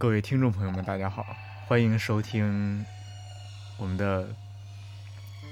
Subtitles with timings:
[0.00, 1.26] 各位听众朋友们，大家好，
[1.66, 2.86] 欢迎收听
[3.78, 4.28] 我们的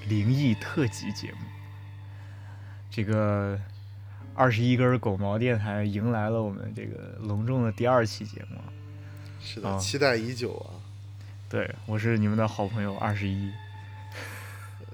[0.07, 1.39] 灵异特辑节目。
[2.89, 3.59] 这个
[4.33, 8.57] 二十一根狗毛电台迎来了我们这个隆重的第二期节目。
[9.41, 10.79] 是的，啊期待已久啊。
[11.49, 13.51] 对，我是你们的好朋友二十一。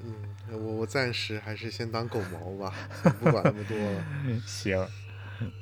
[0.04, 0.16] 嗯，
[0.50, 2.74] 我我暂时还是先当狗毛吧，
[3.20, 4.04] 不管那么多了。
[4.48, 4.84] 行，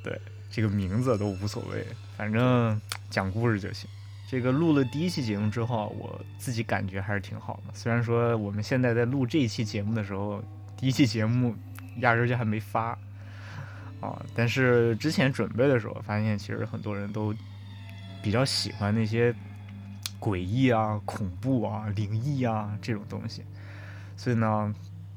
[0.02, 0.18] 对，
[0.52, 1.84] 这个名字都无所谓，
[2.14, 3.88] 反正讲故事就行。
[4.28, 7.72] 这个录了第一期节目之后，我自己感觉还是挺好的。
[7.72, 10.44] 虽然说我们现在在录这一期节目的时候，
[10.76, 11.56] 第一期节目
[12.00, 12.90] 压根儿就还没发
[14.00, 17.34] 啊，但是之前准备的时候，发现其实很多人都
[18.22, 19.34] 比较喜欢那些
[20.20, 23.42] 诡异啊、恐怖啊、灵异啊这种东西，
[24.18, 24.74] 所以呢，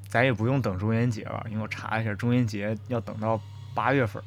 [0.07, 3.39] 咱也不用等中元节了，因为我查一下，中元节要等到
[3.73, 4.21] 八月份，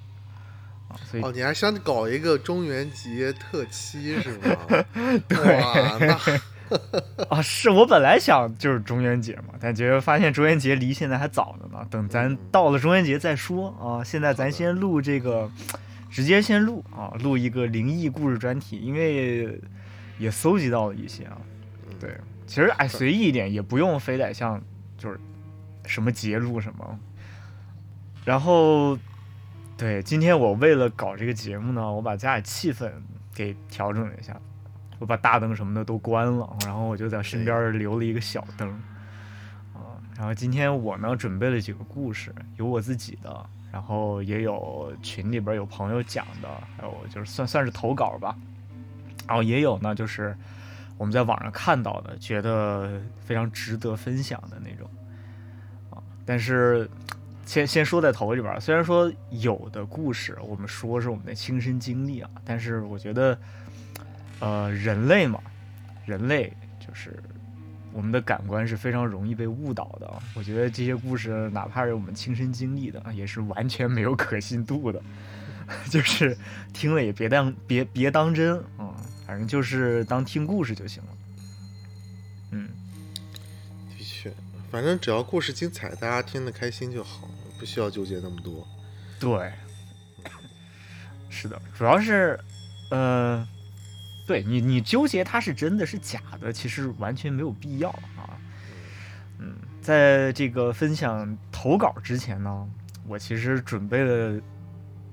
[1.04, 4.84] 所以哦，你还想搞一个中元节特期 是吗？
[5.28, 5.56] 对
[7.30, 14.04] 啊，是我本来想就是中元节嘛，但结果发现中元节离现在还早着呢，等咱到了中元节再说啊。
[14.04, 15.50] 现在咱先录这个，
[16.10, 19.58] 直接先录啊，录一个灵异故事专题，因为
[20.18, 21.38] 也搜集到了一些啊。
[21.98, 22.14] 对，
[22.46, 24.62] 其实哎，随意一点，也不用非得像
[24.98, 25.18] 就是
[25.86, 26.98] 什么节录什么。
[28.26, 28.98] 然后，
[29.78, 32.90] 对，今天我为了搞这个节目呢，我把家里气氛
[33.32, 34.36] 给调整了一下。
[34.98, 38.68] 我把大灯什么的都关了，然后我就在身边留了一个小灯，
[39.72, 48.36] 啊，然后今天我呢准备了几个故事，有我自己的，然后也有群里边有朋友讲的，还有就是算算是投稿吧，
[49.28, 50.36] 然后也有呢就是
[50.96, 54.90] 我们在网上看到的，觉得非常值得分享的那种，
[55.90, 56.90] 啊，但是
[57.48, 63.38] 先先说在头里边，虽然说有的故事我们说是我们的亲身经历啊，但是我觉得。
[64.40, 65.40] 呃，人类嘛，
[66.06, 67.20] 人类就是
[67.92, 70.08] 我们的感官是非常容易被误导的。
[70.36, 75.02] 我觉得这些故事，哪怕是我们亲身经历的，也是完全没有可信度的。
[75.90, 76.38] 就是
[76.72, 78.94] 听了也别当别别当真啊、
[79.26, 81.08] 反正就是当听故事就行了。
[82.52, 82.68] 嗯，
[83.90, 84.32] 的确，
[84.70, 87.28] 反正只要故事精彩，大家听得开心就好，
[87.58, 88.66] 不需要纠结那么多。
[89.18, 89.52] 对，
[91.28, 92.38] 是的，主要是，
[92.90, 93.46] 呃。
[94.26, 98.36] 对你，你纠结它是真的是假的，其实完全没有必要啊。
[99.38, 102.68] 嗯，在这个分享投稿之前呢，
[103.06, 104.38] 我其实准备了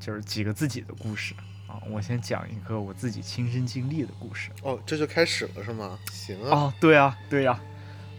[0.02, 1.34] 就是几个自己的故事
[1.66, 1.80] 啊。
[1.90, 4.52] 我先讲一个我自己亲身经历的故事。
[4.64, 5.98] 哦，这就开始了是吗？
[6.12, 6.50] 行啊。
[6.50, 7.58] 哦，对啊，对呀、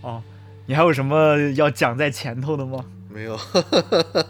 [0.00, 0.22] 哦，
[0.64, 2.82] 你还有什么要讲在前头的吗？
[3.16, 3.34] 没有，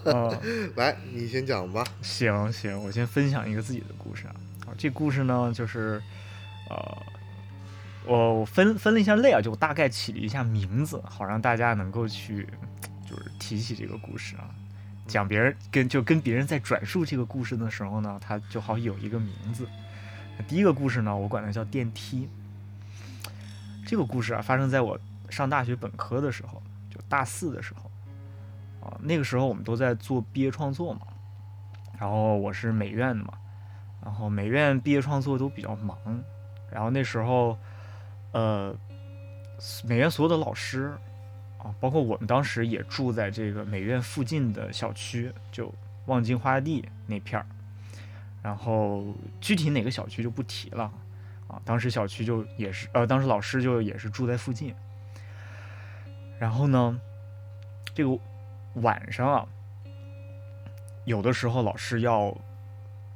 [0.05, 0.41] 哦、
[0.77, 1.85] 来，你先讲吧。
[2.03, 4.35] 行行，我先分享一个自己的故事啊。
[4.65, 6.01] 啊，这故事呢，就是。
[6.69, 7.03] 呃，
[8.05, 12.49] 我分分了一下类啊，就我大概起了一下名字，好让大家能够去，
[13.09, 14.51] 就是提起这个故事啊，
[15.07, 19.67] 讲别人跟就跟别人在转述这个故事的时候呢，他就好有一个名字。
[20.49, 22.29] 第一个故事呢，我管它叫电梯。
[23.87, 24.99] 这个故事啊，发生在我
[25.31, 26.61] 上大学本科的时候，
[26.93, 27.86] 就大四的时候
[28.87, 31.01] 啊，那个时候我们都在做毕业创作嘛，
[31.99, 33.33] 然后我是美院的嘛，
[34.05, 35.99] 然后美院毕业创作都比较忙。
[36.71, 37.59] 然后那时候，
[38.33, 38.75] 呃，
[39.85, 40.97] 美院所有的老师
[41.59, 45.73] 啊，包括我们当时也住在这个美院附近的小区，就
[46.07, 47.47] 望京花地那片儿。
[48.43, 49.05] 然后
[49.41, 50.85] 具体哪个小区就不提了
[51.49, 51.61] 啊。
[51.65, 54.73] 当时小区就也是，呃，当时老师就也是住在附近。
[56.39, 57.01] 然后呢，
[57.95, 58.19] 这个
[58.77, 59.47] 晚上啊，
[61.05, 62.37] 有的时候老师要。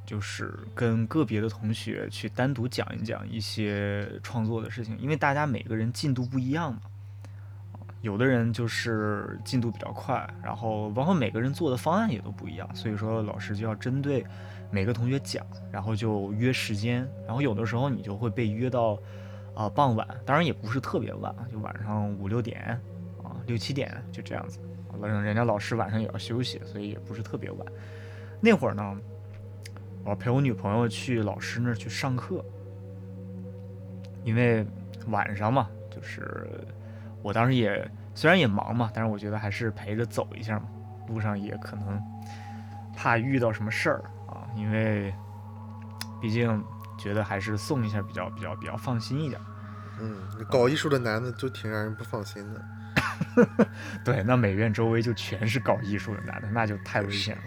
[0.07, 6.81] 就是跟个别的同学去单独讲一讲一些创作的事情，因为大家每个人进度不一样嘛。
[8.01, 14.27] 有的人就是进度比较快，然后包括每个人做的方案也都不一样，所以说老师就要针对
[14.69, 18.99] 每个同学讲，然后就约时间，然后有的时候你就会被约到
[19.55, 22.81] 啊、傍晚，当然也不是特别晚，就晚上五六点
[23.23, 24.59] 啊六七点就这样子。
[24.99, 27.67] 完了，人家老师晚上也要休息，所以也不是特别晚。
[28.41, 28.97] 那会儿呢。
[30.03, 32.43] 我陪我女朋友去老师那儿去上课，
[34.25, 34.67] 因为
[35.09, 36.49] 晚上嘛，就是
[37.23, 40.65] 我当时也虽然也忙嘛，但是我觉得还是陪着走一下嘛，
[41.07, 42.03] 路上也可能
[42.97, 45.15] 怕遇到什么事儿啊，因为
[46.19, 46.65] 毕竟
[46.99, 49.39] 觉得还是送一下比较比较比较放心一点。
[50.01, 50.17] 嗯，
[50.51, 52.65] 搞艺术的男的就挺让人不放心的。
[54.05, 57.43] 对，那美院周围就全是搞艺术的男的，那就太危险了。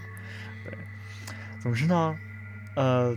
[0.65, 0.77] 对，
[1.61, 2.15] 总之呢。
[2.75, 3.15] 呃，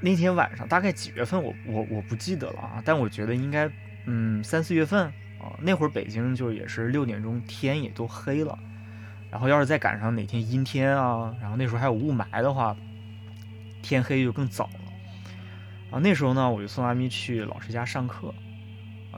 [0.00, 3.68] 那天晚上大概几月份我我我不记得了啊，但我觉得应该
[4.06, 5.06] 嗯三四月份
[5.40, 8.56] 啊，那会儿北京就也是六点钟天也都黑了，
[9.32, 12.76] 然后要是再赶上哪天阴天啊，然后那时候还有雾霾的话，
[13.82, 14.80] 天黑就更早了。
[15.90, 18.34] 啊，那时候呢，我就送阿咪去老师家上课，啊，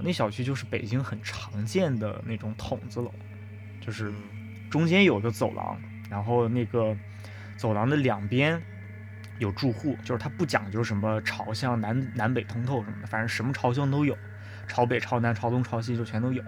[0.02, 3.12] 那小区就是北京很常见的那种筒子楼，
[3.81, 4.12] 就是
[4.70, 5.81] 中间有个走廊，
[6.11, 6.97] 然后那个
[7.56, 8.62] 走廊的两边
[9.38, 14.17] 有住户，就是它不讲究什么朝向南南北通透什么的，反正什么朝向都有，
[14.67, 16.43] 朝北、朝南、朝东、朝西就全都有。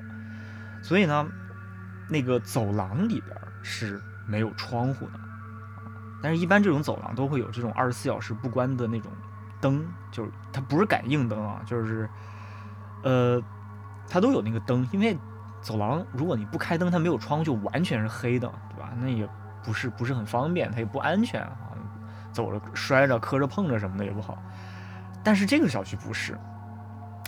[0.82, 1.28] 所以呢，
[2.08, 5.24] 那个走廊里边是没有窗户的，啊，
[6.22, 9.10] 但是一般这种走廊都会有这种二十四小时不关的那种。
[9.60, 12.10] 灯就是它不是感应灯啊，就是，
[13.02, 13.42] 呃，
[14.08, 15.16] 它都有那个灯，因为
[15.60, 18.92] 走廊如果你不开灯，它没有窗，就完全是黑的，对吧？
[19.00, 19.28] 那也
[19.62, 21.72] 不是不是很方便，它也不安全啊，
[22.32, 24.36] 走着摔着磕着碰着什么的也不好。
[25.22, 26.34] 但是这个小区不是，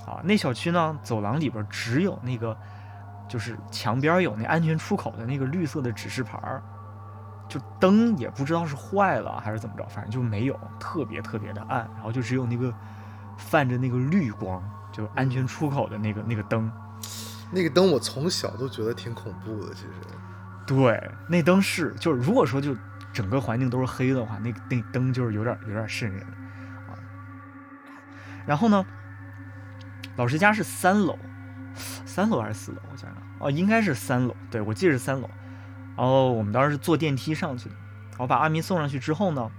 [0.07, 2.57] 啊，那小区呢，走廊里边只有那个，
[3.29, 6.63] 就是墙边有那安全出口的那个绿色的指示牌儿。
[7.47, 12.73] 就灯也不知道是坏了还是怎么着，反正就没有，特别特别的暗，然后就只有那个
[13.37, 16.71] 泛着那个绿光，就安全出口的那个那个灯。
[17.51, 19.89] 那个灯我从小都觉得挺恐怖的，其实。
[20.67, 22.75] 对，那灯是，就是如果说就
[23.13, 26.97] 整个环境都是黑的话，那那灯就是有点有点瘆人啊。
[28.47, 28.85] 然后呢，
[30.17, 31.19] 老师家是三楼，
[32.07, 32.79] 三楼还是四楼？
[32.91, 35.29] 我想想，哦，应该是三楼，对我记得是三楼。
[35.97, 37.75] 然后我们当时是坐电梯上去的，
[38.19, 39.51] 我把阿明送上去之后呢，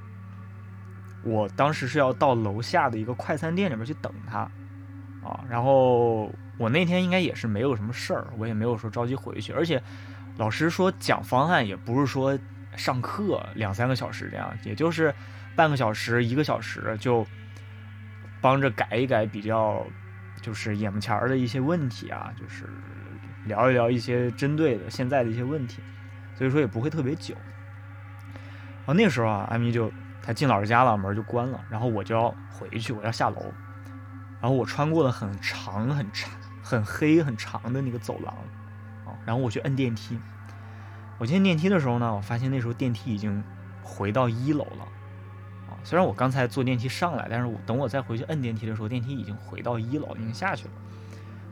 [1.25, 4.39] 我当时是要到楼下的一个快餐店里面去等他，
[5.27, 9.81] 啊，然后我那天应该也是没有什么事儿，我也没有说着急回去，而且
[10.37, 12.37] 老师说讲方案也不是说
[12.75, 15.13] 上课两三个小时这样，也就是
[15.55, 17.25] 半个小时一个小时就
[18.39, 19.85] 帮着改一改比较
[20.41, 22.69] 就是眼目前的一些问题啊，就是
[23.45, 25.81] 聊一聊一些针对的现在的一些问题。
[26.35, 27.33] 所以说也不会特别久。
[28.85, 29.89] 然后那时候啊，艾米就
[30.25, 33.37] 她进老师家了，门就关了，然后我就要回去，我要下楼。
[34.41, 36.31] 然后我穿过了很长、很长、
[36.63, 38.33] 很黑、很长的那个走廊，
[39.05, 40.19] 啊，然后我去摁电梯。
[41.17, 43.43] 我进电梯的时候呢，我发现那时候电梯已经
[43.81, 44.83] 回到一楼了，
[45.69, 50.71] 啊，虽然我刚才坐电梯上来，但是我等我再回去摁电梯的时候，电梯已经回到一楼，已经下去了。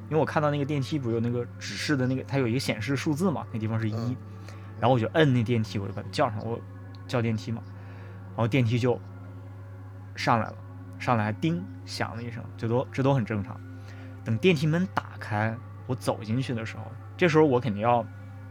[0.10, 4.18] 因为我看到那个电梯不有那个指示的那个，它有一个显示数字嘛，那地方是一。
[4.80, 6.60] 然后我就摁那电梯，我就把它叫上，我
[7.08, 7.64] 叫电梯嘛，
[8.36, 9.00] 然后电梯就
[10.16, 10.56] 上来了，
[11.00, 13.60] 上来叮响了一声，这都这都很正常。
[14.24, 16.84] 等电梯门打开，我走进去的时候，
[17.18, 18.06] 这时候我肯定要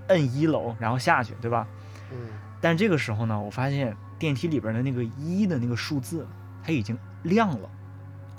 [0.09, 1.67] 摁一楼，然后下去，对吧？
[2.11, 2.19] 嗯。
[2.61, 6.27] 但这个时候呢，我发现电梯里边的那个一的那个数字，
[6.63, 7.71] 它已经亮了。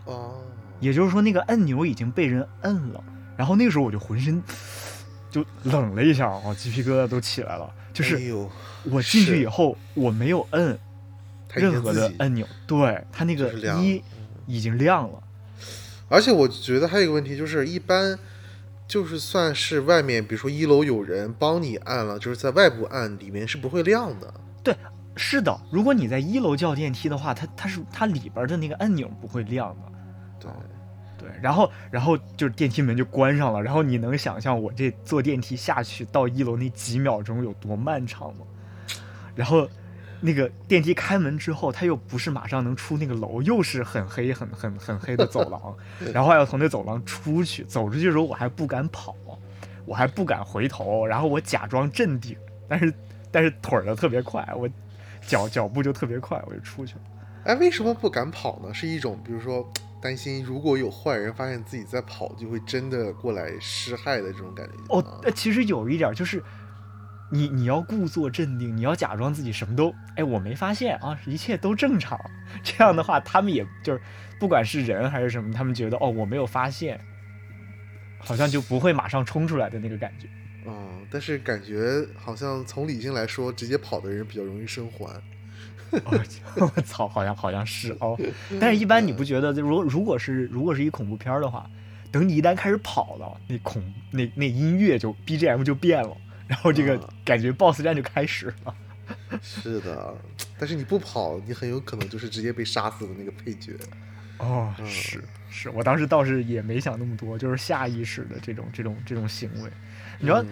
[0.06, 0.42] 哦。
[0.80, 3.04] 也就是说，那个按钮已经被人摁了。
[3.36, 4.42] 然后那个时候我就浑身
[5.30, 7.70] 就冷了一下我，鸡皮疙瘩都起来了。
[7.94, 8.16] 就是
[8.84, 10.78] 我进去以后，我没有摁
[11.62, 14.02] 任何的按钮，对它那个一
[14.46, 15.24] 已经亮了。
[16.10, 18.18] 而且我觉得还有一个问题，就是一般
[18.88, 24.34] 就是算是外面，比如说一楼有人帮你按了，就是在外部按，里面是不会亮的。
[24.64, 24.76] 对，
[25.16, 25.60] 是的。
[25.72, 29.92] 如果你在一楼叫电梯的话，它它是它里边的那个按钮不会亮的。
[30.40, 30.52] 对。
[31.16, 38.46] 对，然后，然后就是电梯门就关上了，然后你能想象我这坐电梯下去到一楼那几秒钟有多漫长吗？
[39.34, 39.66] 然后，
[40.26, 45.76] 那个电梯开门之后，他又不是马上能出那个楼，又是很黑、很很很黑的走廊，
[46.14, 49.16] 然后还要从那走廊出去，走出去的时候我还不敢跑，
[49.86, 52.38] 我还不敢回头，然后我假装镇定，
[52.68, 52.94] 但是
[53.32, 54.70] 但是腿儿的特别快，我
[55.28, 57.02] 脚 脚步就特别快，我就出去了。
[57.44, 58.74] 哎，为什么不敢跑呢？
[58.74, 59.70] 是一种比如说。
[60.04, 64.74] 担心如果有坏人发现自己在跑，就会真的过来施害的这种感觉。
[64.90, 65.02] 哦，
[65.34, 66.44] 其实有一点就是，
[67.34, 72.20] 你你要故作镇定，你要假装自己什么都哎我没发现啊，一切都正常。
[72.64, 74.00] 这样的话，他们也就是
[74.40, 77.00] 不管是人还是什么，他们觉得哦我没有发现，
[78.20, 80.28] 好像就不会马上冲出来的那个感觉。
[80.66, 85.22] 哦，但是感觉好像从理性来说，直接跑的人比较容易生还。
[86.56, 88.18] 我操，好像好像是哦，
[88.60, 91.70] 但是一般你不觉得，如果如果是如果是一恐怖片的话，
[92.12, 96.16] 等你一旦开始跑了，那恐那那音乐就 BGM 就变了，
[96.48, 98.76] 然后这个感觉 BOSS 战就开始了。
[99.42, 100.16] 是的，
[100.58, 103.74] 但是你不跑，你很有可能就是直接被杀死的那个配角。
[104.38, 109.72] 哦，是是，我当时倒是也没想那么多，就是下意识的这种这种这种行为，
[110.20, 110.44] 你知道。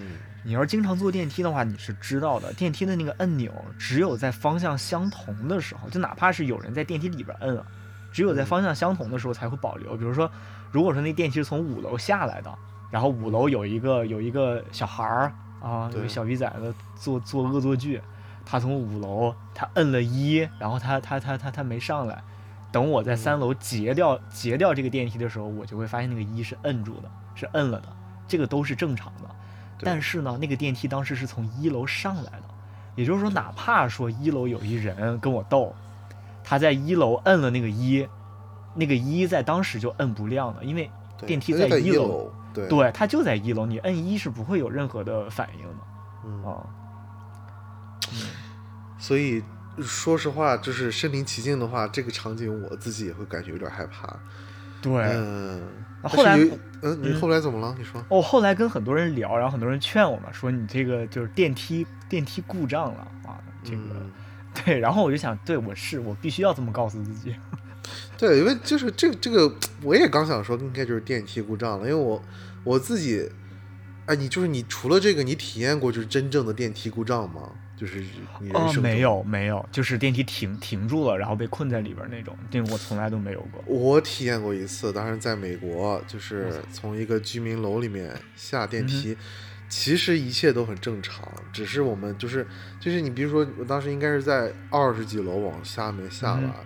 [0.44, 2.52] 你要是经常坐电梯的话，你是知道的。
[2.54, 7.64] 电梯的那个按钮，只有在方向相同的时候，就哪怕是有人在电梯里边摁了，
[8.12, 9.96] 只有在方向相同的时候才会保留。
[9.96, 10.32] 比如说，
[10.72, 12.52] 如果说那电梯是从五楼下来的，
[12.90, 18.02] 然后五楼有一个有一个小孩儿啊，有个小逼崽子做做恶作剧，
[18.46, 22.24] 他从五楼他摁了一，然后他他他他他没上来，
[22.72, 27.88] 等我在三楼截掉截掉这个电梯的时候，我就会发现那个一是摁住的，是摁了的，
[28.28, 29.30] 这个都是正常的。
[29.84, 32.44] 但是呢，那个电梯当时是从一楼上来的，
[32.96, 35.74] 也就是说，哪怕说一楼有一人跟我斗，
[36.44, 38.08] 他在一楼摁了那个一，
[38.76, 40.90] 那个一在当时就摁不亮了，因为
[41.26, 45.84] 电梯在一楼楼，对，对它就在一楼，你摁一是不会有任何的反应的
[46.26, 46.64] 嗯，啊。
[48.98, 49.44] 所以
[49.82, 54.08] 说实话，就是身临其境的话，这个场景我自己也会感觉有点害怕。
[54.82, 55.62] 对，嗯，
[56.04, 56.38] 后来
[56.82, 57.76] 嗯，你嗯后来怎么了？
[57.78, 58.04] 你说？
[58.10, 64.12] 我后来跟很多人聊，然后很多人劝我嘛，说你这个就是电梯电梯故障了啊，这个、嗯
[64.66, 67.36] 对，然后我就想，对我是我必须要这么告诉自己。
[68.22, 69.52] 对，因为就是这这个，
[69.82, 72.24] 我也刚想说，应该就是电梯故障了，因为我
[72.64, 73.28] 我自己，
[74.06, 77.50] 哎，你就是你除了这个，你体验过就是真正的电梯故障吗？
[77.76, 78.00] 就是
[78.40, 83.64] 你没有没有，就是电梯停停住了，然后被困在里边那种，这个我从来都没有过。
[83.66, 89.18] 我体验过一次，当时在美国，就是从一个居民楼里面下电梯，
[89.68, 92.46] 其实一切都很正常，只是我们就是
[92.80, 96.58] 就是你比如说，我当时应该是在二十几楼往下面下吧，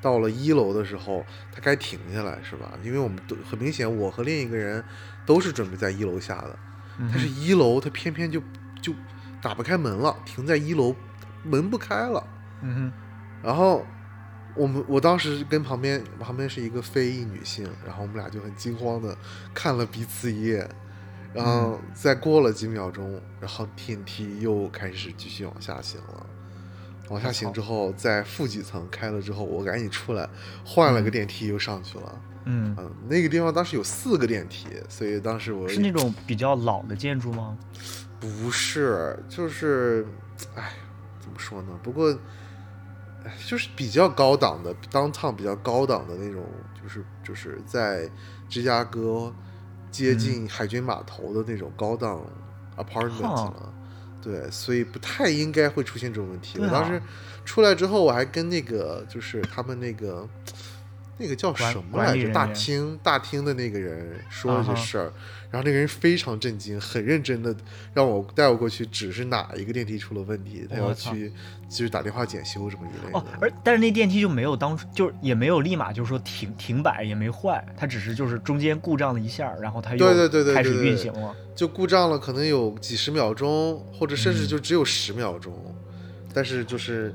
[0.00, 2.72] 到了一楼的时候，他该停下来是吧？
[2.82, 4.82] 因为我们都很明显，我和另一个人
[5.26, 6.58] 都是准备在一楼下的，
[6.98, 8.40] 嗯但是一楼他偏偏就
[8.80, 8.92] 就
[9.42, 10.94] 打不开门了，停在一楼，
[11.42, 12.26] 门不开了。
[12.62, 12.92] 嗯
[13.42, 13.86] 然后
[14.54, 19.16] 我们我当时跟旁边旁边是一个非裔女性，然后我们俩就很惊慌的
[19.54, 20.68] 看了彼此一眼，
[21.32, 26.26] 然后再过了几秒钟，然后电梯又开始继续往下行了。
[27.10, 30.26] 往下行之后，在负几层开了之后，我赶紧出来，
[30.64, 32.04] 换了个电梯又上去了。
[32.06, 37.58] 哼，嗯，嗯，那个地方当时有四个电梯，所以当时我是那种比较老的建筑吗？
[38.18, 40.06] 不是，就是，
[40.54, 40.72] 哎，
[41.20, 41.78] 怎么说呢？
[41.82, 42.10] 不过，
[43.24, 46.46] 哎，就是比较高档的，downtown 比较高档的那种，
[46.80, 48.08] 就是就是在
[48.48, 49.34] 芝加哥
[49.90, 52.24] 接近海军码头的那种高档
[52.76, 53.74] apartment 哈了。
[54.22, 56.58] 对，所以不太应该会出现这种问题。
[56.58, 57.00] 啊我当时
[57.44, 60.28] 出来之后，我还跟那个就是他们那个
[61.20, 62.32] 那个叫什么来着？
[62.32, 65.12] 大厅大厅的那个人说了这事儿，
[65.50, 67.54] 然后那个人非常震惊，很认真的
[67.92, 71.30] 让我带我过去只是哪一个电梯出了问题，他要去
[71.68, 73.18] 就是打电话检修什么一类的。
[73.18, 81.36] 哦，而但是那电梯就没有当初就是也没有立马就说停停摆，也没坏，它只是就是中间故障了一下，然后它又对对对对开始运行了。
[81.54, 85.52] 就故障了，可能有几十秒钟，或者甚至嗯就只有十秒钟，
[86.32, 87.14] 但是就是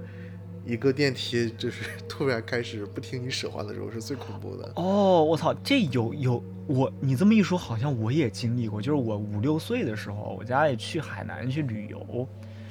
[0.65, 4.72] 一个电梯就是 突然开始不听你使唤的时候是最恐怖的。
[4.75, 12.27] 哦，我操，这有有我你这么一说，好像我也经历过，就是我五六岁的时候，我家里去海南去旅游，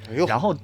[0.09, 0.55] 哎呦，然后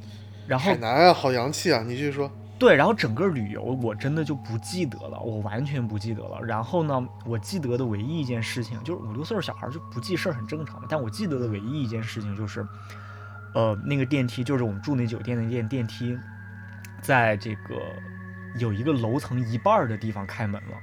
[0.48, 1.82] 然后海南啊，好洋气啊！
[1.88, 2.30] 你继续说。
[2.60, 6.40] 对，然后整个旅游我真的就不记得了，我完全不记得了。
[6.46, 10.86] 然后呢，我记得的唯一一件事情，就是五六岁的小孩就不记事儿很正常嘛。
[10.88, 12.64] 但我记得的唯一一件事情就是，
[13.56, 16.16] 呃，那个电梯就是我们住那酒店那电电梯，
[17.02, 17.82] 在这个
[18.60, 20.78] 有一个楼层一半儿的地方开门了。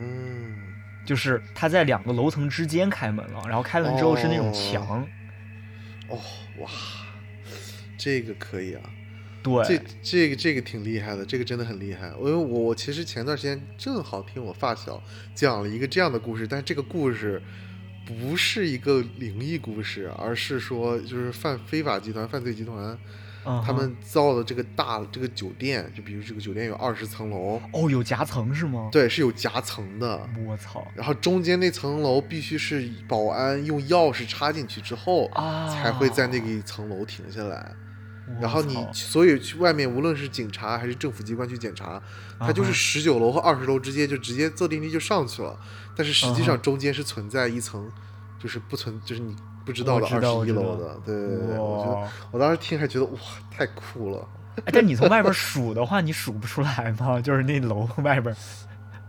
[0.00, 0.56] 嗯，
[1.04, 5.08] 就是他在两个楼层之间开门了，然后开门之后是那种哦墙，
[6.08, 6.18] 哦，
[6.58, 6.70] 哇，
[7.96, 8.82] 这个可以啊。
[9.40, 12.08] 对，这这个这个挺厉害的，这个真的很厉害。
[12.18, 15.02] 因为我我其实前段时间正好听我发小
[15.34, 17.40] 讲了一个这样的故事，但这个故事
[18.04, 22.98] 不是一个灵异故事，而是说就是犯非法集团、犯罪集团
[23.48, 28.90] 嗯他们造的这个大这个酒店，就比如这个酒店有二十层楼，哦有夹层是吗？
[28.92, 30.28] 对，是有夹层的。
[30.46, 30.86] 我操。
[30.94, 37.74] 然后中间那层楼必须是保安用钥匙插进去之后，啊，才会在那个一层楼停下来。
[38.38, 41.98] 然后你所有去外面，无论是警察还是政府机关去检查，
[42.38, 45.58] 它就是十九楼和二十楼之间就直接坐电梯就上去了，
[45.96, 47.90] 但是实际上中间是存在一层，
[48.38, 49.34] 就是不存，就是你
[49.68, 50.98] 不知道的我知二十一楼的。
[51.04, 53.18] 对对对，我觉得，我当时听还觉得哇，
[53.54, 54.26] 太酷了。
[54.64, 57.20] 哎但你从外边数的话，你数不出来吗？
[57.22, 58.34] 就是那楼外边，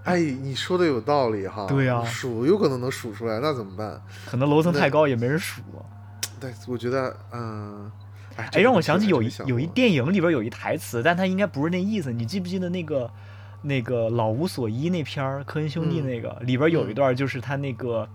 [0.04, 1.66] 哎，你说的有道理哈。
[1.68, 4.00] 对呀数有可能能数出来，那怎么办？
[4.28, 5.62] 可能楼层太高也没人数。
[6.39, 7.92] 对，我觉得嗯，
[8.36, 12.12] 哎，哎，让我想起有一一有一电影里边有一台词，但它应该不是那意思。
[12.12, 13.10] 你记不记得那个
[13.63, 18.08] 那个老无所依那片儿，科恩兄弟嗯那个、里边有一段，就是他那个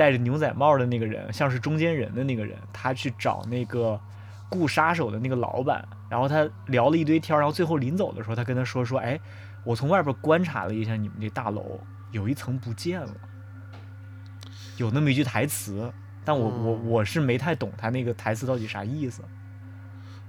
[0.00, 4.00] 戴着牛仔帽的那个人，像是中间人的那个人，他去找那个
[4.48, 9.20] 雇杀手的那个老板，然后他聊了一堆天，然后最后临走的时候，他跟他说说，哎，
[9.62, 11.78] 我从外边观察了一下你们这大楼，
[12.12, 13.14] 有一层不见了，
[14.78, 15.92] 有那么一句台词，
[16.24, 19.22] 但我我哦我是没太懂他那个台词到底啥意思。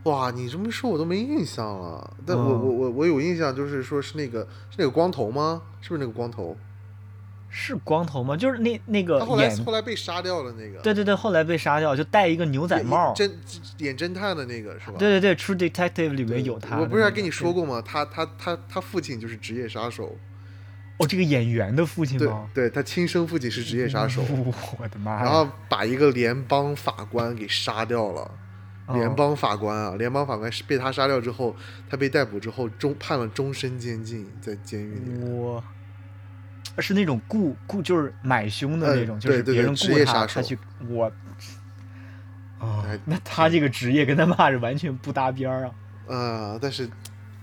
[0.04, 2.14] 哇，你这么一说，我都没印象了。
[2.26, 5.62] 但我、嗯我我我有印象，就是说是那个是那个光头吗？
[5.80, 6.58] 是不是那个光头？
[7.54, 8.36] 是光头吗？
[8.38, 10.80] 就是那那个他后来，后来被杀掉了那个。
[10.80, 13.14] 对对对，后来被杀掉，就戴一个牛仔帽。
[13.14, 13.30] 侦
[13.80, 14.96] 演侦探的那个是吧？
[14.98, 16.82] 对对对，True Detective 里，面有他那个。
[16.84, 17.84] 我不是还跟你说过吗？
[17.86, 20.18] 他他他他父亲就是职业杀手。
[20.98, 22.50] 哦，这个演员的父亲对吗？
[22.54, 24.22] 对，他亲生父亲是职业杀手，
[24.80, 25.24] 我的妈呀！
[25.24, 28.22] 然后把一个联邦法官给杀掉了。
[28.22, 28.32] 哦
[28.94, 31.56] 联邦法官啊，联邦法官是被他杀掉之后，
[31.90, 35.24] 他被逮捕之后终判了终身监禁，在监狱里。
[35.24, 35.64] 我
[36.80, 41.12] 是那种雇雇，就是买凶的那种，嗯就是别人雇他，他去我。
[42.60, 45.72] 啊、还那他这个职业跟他爸是完全不搭边儿啊！
[46.06, 46.88] 呃，但是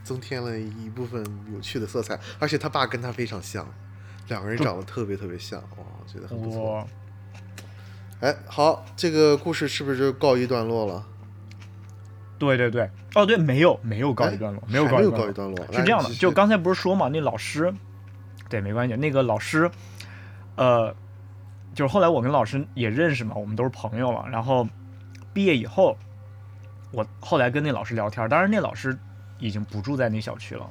[0.05, 3.67] 增添了一部分有趣的色彩，而且他爸跟他非常像，
[4.29, 6.87] 两个人长得特别特别像，哇，我觉得很不错。
[8.21, 11.05] 哎，好，这个故事是不是就告一段落了？
[12.39, 17.75] 对对对，哦对，没有没有告一段落，没有告一，段落，是这样的，就刚才不是说嘛，那老师，
[18.49, 19.71] 对，没关系，那个老师，
[20.57, 20.95] 呃，
[21.75, 24.27] 就是后来我跟老师也认识嘛，我们都是朋友了。
[24.31, 24.67] 然后
[25.33, 25.97] 毕业以后，
[26.93, 28.99] 我后来跟那老师聊天，当然那老师
[29.39, 30.71] 已经不住在那小区了，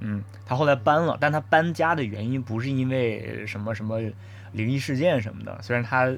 [0.00, 4.00] 嗯，他后来搬了，但他搬家的原因不是因为什么什么
[4.52, 6.10] 灵异事件什么的，虽然他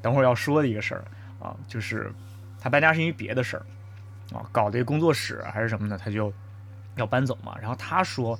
[0.00, 1.04] 等会儿要说的一个事儿
[1.38, 2.12] 啊，就是
[2.60, 3.66] 他搬家是因为别的事儿。
[4.32, 6.32] 啊，搞的一个工作室还是什么的，他就
[6.94, 7.56] 要搬走嘛。
[7.60, 8.38] 然后他说，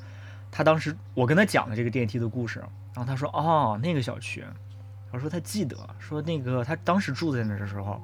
[0.50, 2.58] 他当时我跟他讲了这个电梯的故事，
[2.94, 4.44] 然后他说，哦，那个小区，
[5.12, 8.00] 他说他记得，说那个他当时住在那的时候，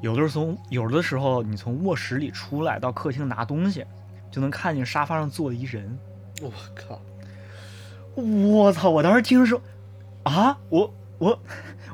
[0.00, 3.84] 有的时候从有的时候你从卧室里出来到客厅拿东西，
[4.30, 5.98] 就能看见沙发上坐了一人。
[6.42, 7.00] 我靠，
[8.14, 8.90] 我操！
[8.90, 9.60] 我当时听着说，
[10.24, 11.38] 啊，我我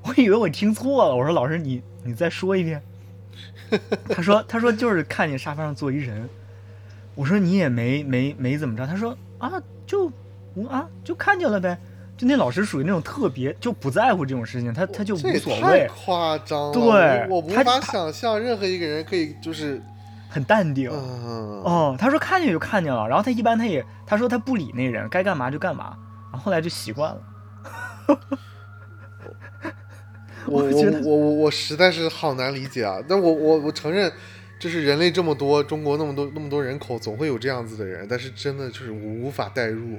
[0.03, 1.15] 我以为我听错了。
[1.15, 2.83] 我说老师，你你再说一遍。
[4.09, 6.29] 他说他说就是看见沙发上坐一人。
[7.15, 8.87] 我说你也没没没怎么着。
[8.87, 10.09] 他说啊就
[10.55, 11.77] 嗯啊就看见了呗。
[12.17, 16.73] 就那老师属于那种特别就不在乎这种事情，他他就无所太谓，夸张了。
[16.73, 16.83] 对
[17.31, 19.81] 我我无法想象任何一个人可以就是，
[20.29, 20.91] 很淡定。
[20.93, 25.97] 嗯，哦，他说看见就看见了，然后他一般他也他说他不理那人，该干嘛就干嘛，
[26.31, 27.23] 然后后来就习惯了。
[30.47, 32.99] 我我我我我实在是好难理解啊！
[33.09, 34.13] 但我我我承认，
[34.61, 39.99] 就是人类这么多，中国那么多那么多人口，总会有这样子的人，但是真的就是我无法代入，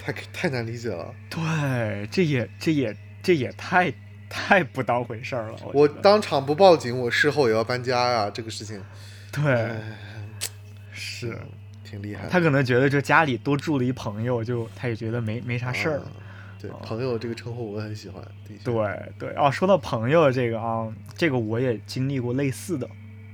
[0.00, 1.12] 太太难理解了。
[1.28, 3.92] 对，这也这也这也太
[4.30, 5.58] 太不当回事儿了。
[5.64, 8.80] 我我当场不报警，我事后也要搬家呀、这个事情，
[9.32, 9.82] 对哎，
[10.92, 11.48] 是嗯
[11.82, 12.28] 挺厉害的。
[12.30, 15.98] 他可能觉得就家里多住了一朋友，就他也觉得没没啥事儿。
[15.98, 16.06] 啊
[16.60, 18.22] 对，朋友这个称呼我很喜欢。
[18.64, 18.82] 对
[19.18, 22.88] 对哦，说到朋友这个啊，这个我也经历过类似的，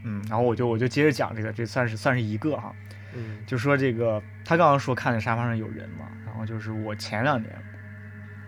[0.04, 2.72] 嗯，然后我就我就接着讲这个，这算是算是一个哈，
[3.14, 3.38] 嗯。
[3.46, 7.52] 就说这个他刚刚说看见沙发上有人嘛，然后就是我前两年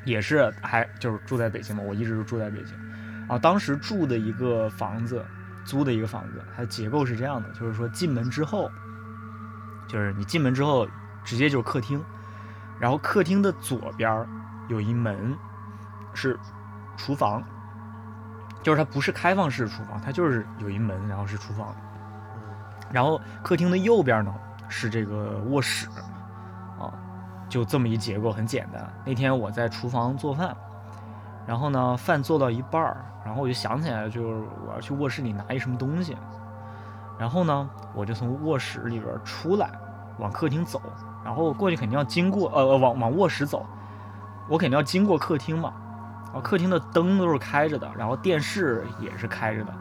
[0.05, 2.77] 也是还就是住在北京嘛，我一直都住在北京，
[3.21, 5.25] 然后当时住的一个房子，
[5.64, 8.71] 租的一个房子，它的结构是这样的，就是说进门之后，
[9.88, 10.87] 就是你进门之后
[11.25, 12.03] 直接就是客厅，
[12.79, 14.27] 然后客厅的左边
[14.69, 15.37] 有一门
[16.14, 16.38] 是
[16.97, 17.42] 厨房，
[18.66, 21.72] 就是它不是开放式厨房，它就是有一门，然后是厨房。
[22.90, 24.35] 然后客厅的右边呢
[24.66, 25.87] 是这个卧室，
[26.76, 26.90] 啊，
[27.48, 28.92] 就这么一结构，很简单。
[29.05, 30.52] 那天我在厨房做饭，
[31.46, 36.16] 然后呢饭做到一半儿，然后我就想起来，就是我要去卧室里拿一什么东西，
[37.20, 39.70] 然后呢我就从卧室里边出来，
[40.18, 40.83] 往客厅走，
[41.24, 43.64] 然后过去肯定要经过，呃，呃往往卧室走，
[44.48, 45.72] 我肯定要经过客厅嘛，
[46.27, 49.73] 然后客厅的灯都是开着的，然后电视也是开着的。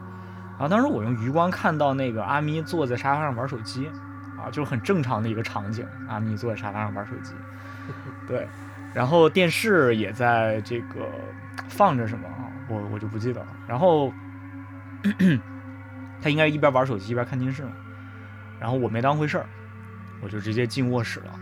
[0.52, 3.88] 然后当时我用余光看到那个阿咪坐在沙发上玩手机，
[4.38, 7.34] 啊，就是很正常的一个场景，阿咪坐在沙发上玩手机，
[8.26, 8.48] 对，
[8.94, 11.06] 然后电视也在这个
[11.68, 13.46] 放着什么啊，我我就不记得了。
[13.66, 14.10] 然后
[16.22, 17.72] 他应该一边玩手机一边看电视嘛，
[18.58, 19.46] 然后我没当回事儿，
[20.22, 21.32] 我就直接进卧室了。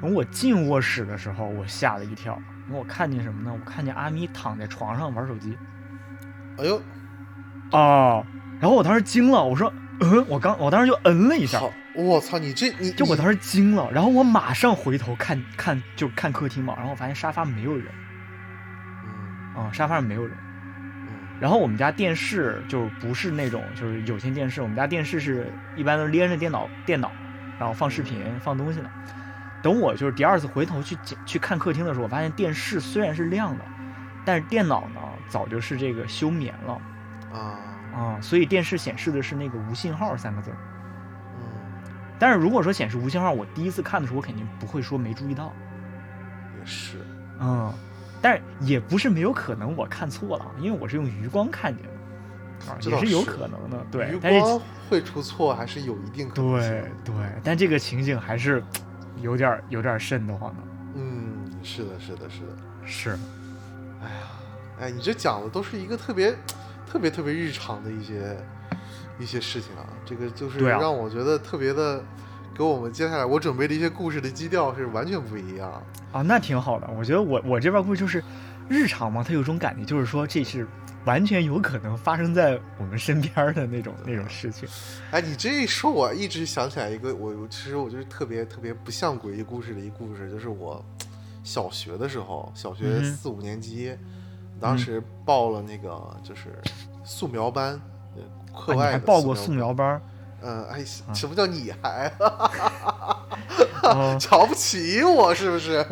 [0.00, 2.36] 等我进卧室的时候，我吓了一跳，
[2.68, 3.52] 因为我看见什么呢？
[3.52, 5.56] 我看见阿咪躺在床上玩手机。
[6.58, 6.76] 哎呦，
[7.70, 8.24] 啊，
[8.60, 11.60] 然后我当时惊了，我说，嗯，我刚我当时就嗯了一下，
[11.94, 17.86] 我操，你这你你就我当时惊了，然后我马上回头看看就看客厅嘛，然后我发现沙发没有人
[19.54, 20.36] 嗯啊、沙发上没有人。
[20.36, 20.48] 嗯
[21.40, 27.10] 然后我们家电视就不是那种就是有线电视，我们家电视是一般都是连着电脑电脑，
[27.58, 28.88] 然后放视频放东西的。
[29.62, 33.64] 等我就是第二次回头去检去看客厅的时候，我发现电视虽然是亮的，
[34.24, 36.80] 但是电脑呢早就是这个休眠了
[37.32, 37.58] 啊，
[37.94, 40.56] 啊，所以电视显示的是那个无信号三个字儿。
[41.38, 41.44] 嗯，
[42.18, 45.52] 但是如果说显示无信号，我第一次看的时候，我肯定不会说没注意到，
[46.58, 46.98] 也是，
[47.40, 47.72] 嗯，
[48.20, 58.62] 但是也不是没有可能我看错了，因为我是用余光看见的，啊，也是有可能的，对余，但是光会出错还是有一定可能性对对，但这个情景还是
[59.22, 60.62] 有点有点儿瘆得慌的，
[60.96, 62.48] 嗯，是的，是的，是的。
[62.84, 63.10] 是，
[64.02, 64.26] 哎呀，
[64.80, 66.36] 哎，你这讲的都是一个特别、
[66.86, 68.36] 特别、特别日常的一些
[69.18, 72.02] 一些事情啊，这个就是让我觉得特别的，
[72.56, 75.70] 跟我们接下来我准备的一些故事的基调是完全不一样。
[76.10, 76.90] 啊，那挺好的。
[76.98, 78.22] 我觉得我我这边故事就是
[78.68, 80.66] 日常嘛，它有种感觉，就是说这是
[81.04, 84.68] 完全有可能发生在我们身边的那种那种事情。
[85.10, 90.84] 哎，你这一说，我一直想起来一个，我我其实我就是特别特别不像诡异故事的一故事，就是我
[91.42, 93.96] 小学的时候，小学四五年级，
[94.60, 96.56] 当时报了那个就是
[97.04, 97.80] 素描班，
[98.16, 98.22] 呃
[98.56, 100.00] 课外的还报过素素描班？
[100.44, 102.12] 嗯，哎，啊什么叫你还
[103.82, 105.84] 哦，瞧不起我是不是？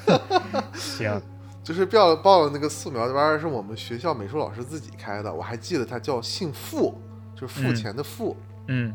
[0.74, 1.20] 行，
[1.64, 6.94] 就是报报了那个素描班，是我们学校美术老师自己开的，我还记得他叫姓付，
[7.34, 8.36] 就是付嗯钱的付。
[8.68, 8.94] 嗯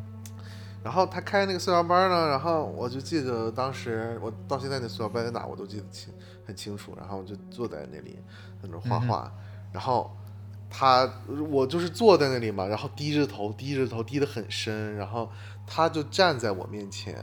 [0.82, 6.14] 然后他开那个素描班呢，然后我就记得当时我到现在那素描班在哪我都记得清
[6.48, 8.18] 很清楚，然后我就坐在那里
[8.62, 9.30] 在那儿画画，
[9.74, 10.16] 然后
[10.70, 11.12] 他
[11.50, 15.30] 我就是坐在那里嘛，然后低着头低着头低得很深，然后
[15.68, 17.18] 他就站在我面前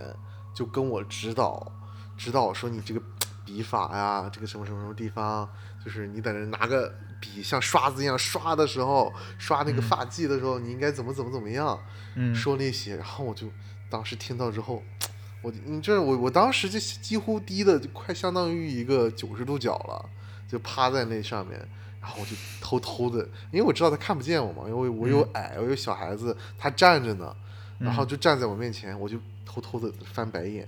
[0.52, 1.72] 就跟我指导
[2.14, 3.00] 指导说你这个
[3.46, 5.48] 笔法呀，这个什么什么什么地方，
[5.82, 11.80] 就是你在那拿个笔像刷子一样刷的时候，刷那个发髻的时候，你应该怎么怎么怎么样。
[12.16, 13.46] 嗯，说那些，然后我就
[13.88, 14.82] 当时听到之后，
[15.42, 20.10] 我你这我我当时就几乎低的就快相当于一个九十度角了，
[20.48, 21.58] 就趴在那上面，
[22.00, 27.36] 然后我就偷偷的，因为我知道他看不见我嘛，因为我有矮，我有小孩子，他站着呢，
[27.78, 30.66] 然后就站在我面前，我就偷偷的翻白眼，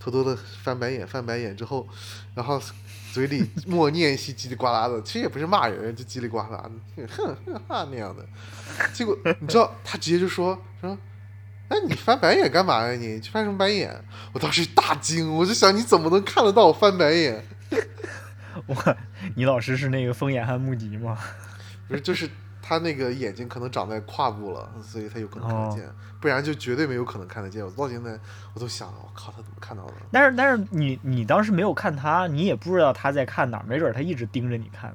[0.00, 1.86] 偷偷的翻白眼，翻白眼之后，
[2.34, 2.60] 然后
[3.12, 8.24] 嘴里 默念一些叽里呱啦的，其实也不是骂人，就叽里呱啦的，哼哼哈那样的。
[8.92, 10.96] 结果你知道，他直接就说说，
[11.68, 12.92] 哎，你翻白眼干嘛呀？
[12.92, 13.92] 你去翻什么白眼？
[14.32, 17.44] 我当时大惊，我就想你怎么能看得到我翻白眼？
[18.66, 18.96] 我
[19.34, 21.18] 你老师是那个风眼汉穆迪吗？
[21.86, 22.28] 不是，就是
[22.62, 25.84] 他那个眼睛可能长在胯部了，所以他有可能看得见，
[26.20, 27.64] 不然就绝对没有可能看得见。
[27.64, 28.18] 我到现在
[28.54, 29.92] 我都想，我靠，他怎么看到的？
[30.10, 34.94] 但是但是你你当时没有看他，你也不知道他在看哪儿，没准儿他一直盯着你看。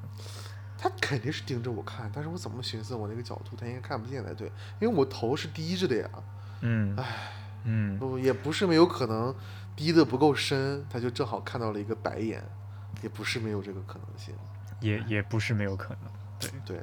[0.76, 4.48] 他肯定是盯着我看，但是我怎么寻思我那个角度他应该看不见才对，
[4.80, 6.10] 因为我头是低着的呀。
[6.60, 7.04] 嗯，唉，
[7.64, 9.34] 嗯，不也不是没有可能
[9.74, 12.44] 低的不够深，他就正好看到了一个白眼，
[13.02, 14.34] 也不是没有这个可能性。
[14.80, 16.12] 也也不是没有可能。
[16.38, 16.80] 对对，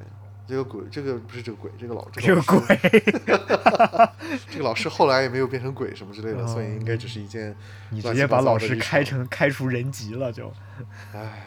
[0.47, 2.59] 这个鬼，这个不是这个鬼，这个老这个鬼，
[4.49, 7.55] 这个老师后来也没有变成鬼什么之类的，哦所以应该只是一件，
[7.89, 10.51] 你直接把老师开成开除人籍了就。
[11.13, 11.45] 唉，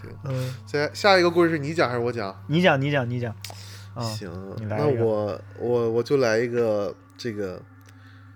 [0.00, 0.10] 行。
[0.24, 2.34] 嗯，下下一个故事是你讲还是我讲？
[2.46, 3.34] 你讲你讲你讲。
[3.94, 4.30] 啊，行，
[4.68, 7.60] 那我我我就来一个这个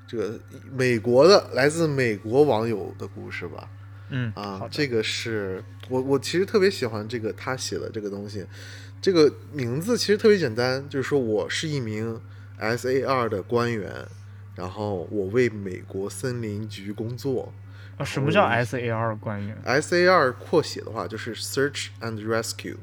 [0.07, 0.39] 这个
[0.73, 3.69] 美国的来自美国网友的故事吧。
[4.13, 8.45] 嗯啊这个是我我其实特别喜欢这个他写的这个东西，
[9.01, 12.21] 这个名字其实特别简单，就是说我是一名
[12.59, 14.07] SAR 的官员，
[14.55, 17.53] 然后我为美国森林局工作。
[17.97, 22.77] 啊什么叫 SAR 官员 SAR 扩写的话就是 Search and Rescue，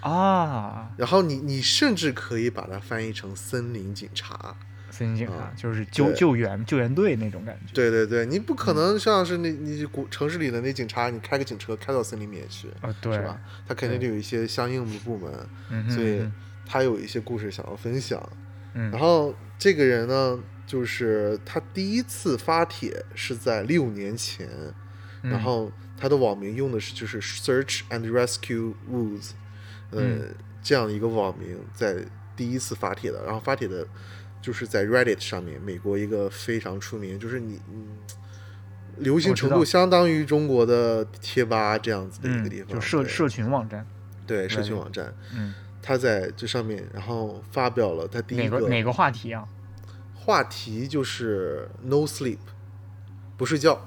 [0.00, 0.90] 啊？
[0.96, 4.56] 然后你你甚至可以把它翻译成森林警察。
[4.94, 7.72] 森林警察啊就是救救援救援队那种感觉。
[7.74, 13.40] 对对对，你不可能像是那你古城市里的那警察，你开个警车开到森林里面去，啊，对是吧？
[13.66, 16.32] 他肯定得有一些相应的部门，所以嗯
[16.64, 18.20] 他有一些故事想要分享。
[18.74, 24.48] 嗯然后这个人呢，就是他第一次发帖是在六年前，
[25.22, 29.30] 嗯然后他的网名用的是就是 Search and Rescue Woods，
[29.90, 32.04] 呃，嗯这样一个网名在
[32.34, 33.86] 第一次发帖的，然后发帖的
[34.44, 37.86] 就是在 Reddit 上面，美国一个非常出名，就是你嗯。
[38.98, 43.84] 流行程度相当于中国的贴吧这样子的一个地嗯，方，对就社社群网站。
[44.24, 45.52] 对社群网站，嗯，
[45.82, 49.48] 他在这上面，然后发表了他第一哪个哪个话题啊？
[50.14, 52.38] 话题就是 no sleep，
[53.36, 53.84] 不睡觉，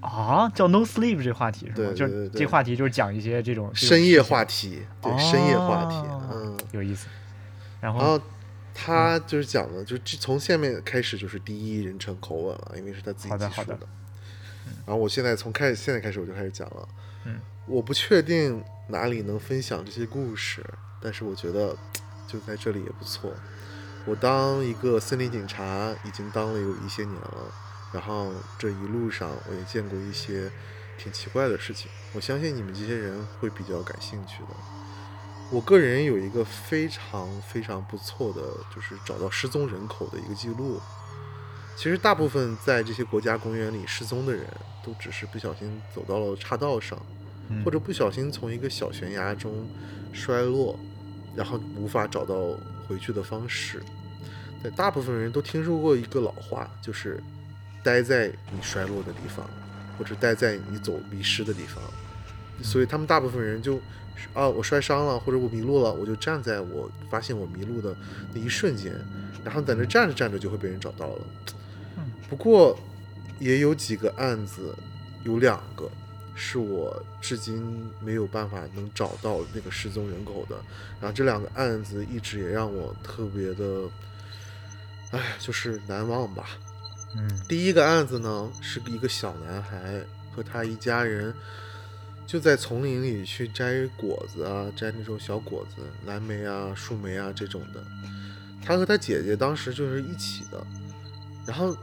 [0.00, 1.92] 啊，叫 No Sleep 这话题是吗？
[1.94, 7.06] 就对对对对这话题就是讲一些这种深夜话题，对，深夜话题，哦嗯，有意思。
[7.80, 8.20] 然后
[8.78, 13.88] 他就是讲的，就这从下面开始就是第一人称口吻了，因为是他自己好的好的记述的。
[14.84, 16.88] 然后我现在从开始现在开始我就开始讲了。
[17.24, 20.62] 嗯，我不确定哪里能分享这些故事，
[21.00, 21.74] 但是我觉得
[22.28, 23.32] 就在这里也不错。
[24.04, 27.52] 我当一个森林警察已经当了有一些年了，
[27.92, 30.50] 然后这一路上我也见过一些
[30.98, 31.90] 挺奇怪的事情。
[32.12, 34.75] 我相信你们这些人会比较感兴趣的。
[35.50, 38.42] 我个人有一个非常非常不错的，
[38.74, 40.80] 就是找到失踪人口的一个记录。
[41.76, 44.44] 其实大部分在这些国家公园里失踪的人
[44.84, 47.00] 都只是不小心走到了岔道上，
[47.48, 49.68] 嗯或者不小心从一个小悬崖中
[50.12, 50.78] 摔落，
[51.36, 52.34] 然后无法找到
[52.88, 53.82] 回去的方式。
[54.62, 57.22] 对，大部分人都听说过一个老话，就是
[57.84, 59.48] 待在你摔落的地方，
[59.96, 61.80] 或者待在你走迷失的地方。
[62.62, 63.80] 所以他们大部分人就
[64.32, 67.94] 啊，我摔伤了，或者我迷路了，我就站在我发现我迷路的
[68.32, 68.94] 那一瞬间，
[69.44, 71.22] 然后在那站着站着就会被人找到了。
[72.28, 72.78] 不过
[73.38, 74.74] 也有几个案子，
[75.22, 75.90] 有两个
[76.34, 80.56] 是我至今没有办法能找到那个失踪人口的。
[81.00, 83.82] 然后这两个案子一直也让我特别的，
[85.12, 86.46] 哎，就是难忘吧。
[87.14, 90.00] 嗯第一个案子呢，是一个小男孩
[90.34, 91.32] 和他一家人
[92.26, 97.82] 就在丛林里去摘果子啊，摘那种小果子，蓝莓啊、树莓啊这种的。
[98.64, 100.66] 他和他姐姐当时就是一起的，
[101.46, 101.76] 然后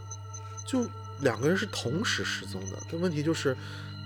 [0.66, 0.86] 就
[1.22, 2.78] 两个人是同时失踪的。
[2.92, 3.56] 但问题就是，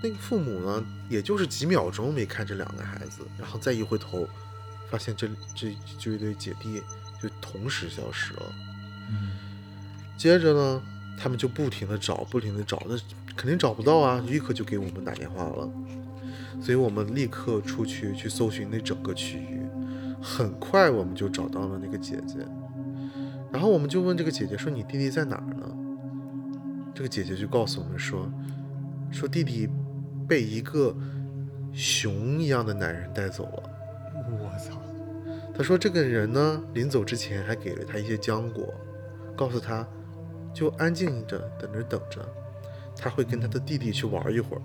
[0.00, 4.28] 那个父母呢，也就是几秒钟没看这两个孩子，然后再一回头，
[4.88, 6.80] 发现这这这一对姐弟
[7.20, 8.42] 就同时消失了。
[9.10, 9.30] 嗯
[10.16, 10.82] 接着呢，
[11.18, 12.96] 他们就不停的找，不停的找，那
[13.36, 15.68] 肯定找不到啊，立刻就给我们打电话了。
[16.60, 19.62] 所以我们立刻出去去搜寻那整个区域，
[20.20, 22.36] 很快我们就找到了那个姐姐。
[23.50, 25.74] 然后我们就问这个姐姐说：“你弟弟在哪儿呢？”
[26.94, 28.30] 这个姐姐就告诉我们说
[29.10, 29.68] ：“说弟弟
[30.26, 30.94] 被一个
[31.72, 33.62] 熊一样的男人带走了。”
[34.28, 34.78] 我操，
[35.54, 38.74] 他说这个人呢，临走之前还给了他一些浆果，
[39.34, 39.86] 告诉他
[40.52, 42.20] 就安静着等着等着，
[42.96, 44.62] 他会跟他的弟弟去玩一会儿。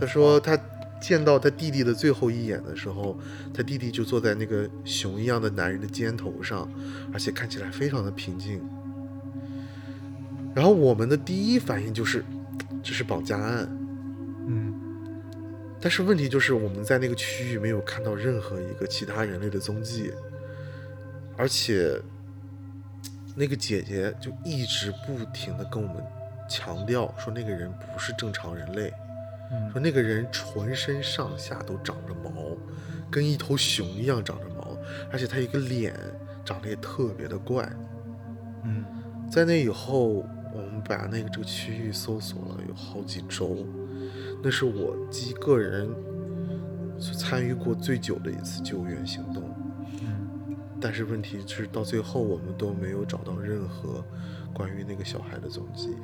[0.00, 0.58] 他说他
[1.00, 3.18] 见到他弟弟的最后一眼的时候，
[3.54, 6.68] 他弟弟就坐在那个熊一样的男人的肩头上，
[7.12, 8.60] 而且看起来非常的平静。
[10.54, 12.24] 然后我们的第一反应就是
[12.82, 13.68] 这是绑架案，
[14.48, 14.74] 嗯
[15.80, 20.12] 但是问题就是我们在那个区域没有看到任何一个其他人类的踪迹，
[21.36, 21.98] 而且
[23.34, 26.04] 那个姐姐就一直不停的跟我们
[26.48, 28.92] 强调说那个人不是正常人类，
[29.52, 32.56] 嗯说那个人浑身上下都长着毛，
[33.10, 34.76] 跟一头熊一样长着毛，
[35.10, 35.94] 而且他一个脸
[36.44, 37.68] 长得也特别的怪。
[38.64, 38.84] 嗯
[39.30, 43.64] 在那以后，我们把那个这个区域搜索了有好几周，
[44.42, 45.88] 那是我及个人
[47.00, 49.44] 参与过最久的一次救援行动。
[50.02, 54.04] 嗯但是问题是，到最后我们都没有找到任何
[54.52, 55.94] 关于那个小孩的踪迹。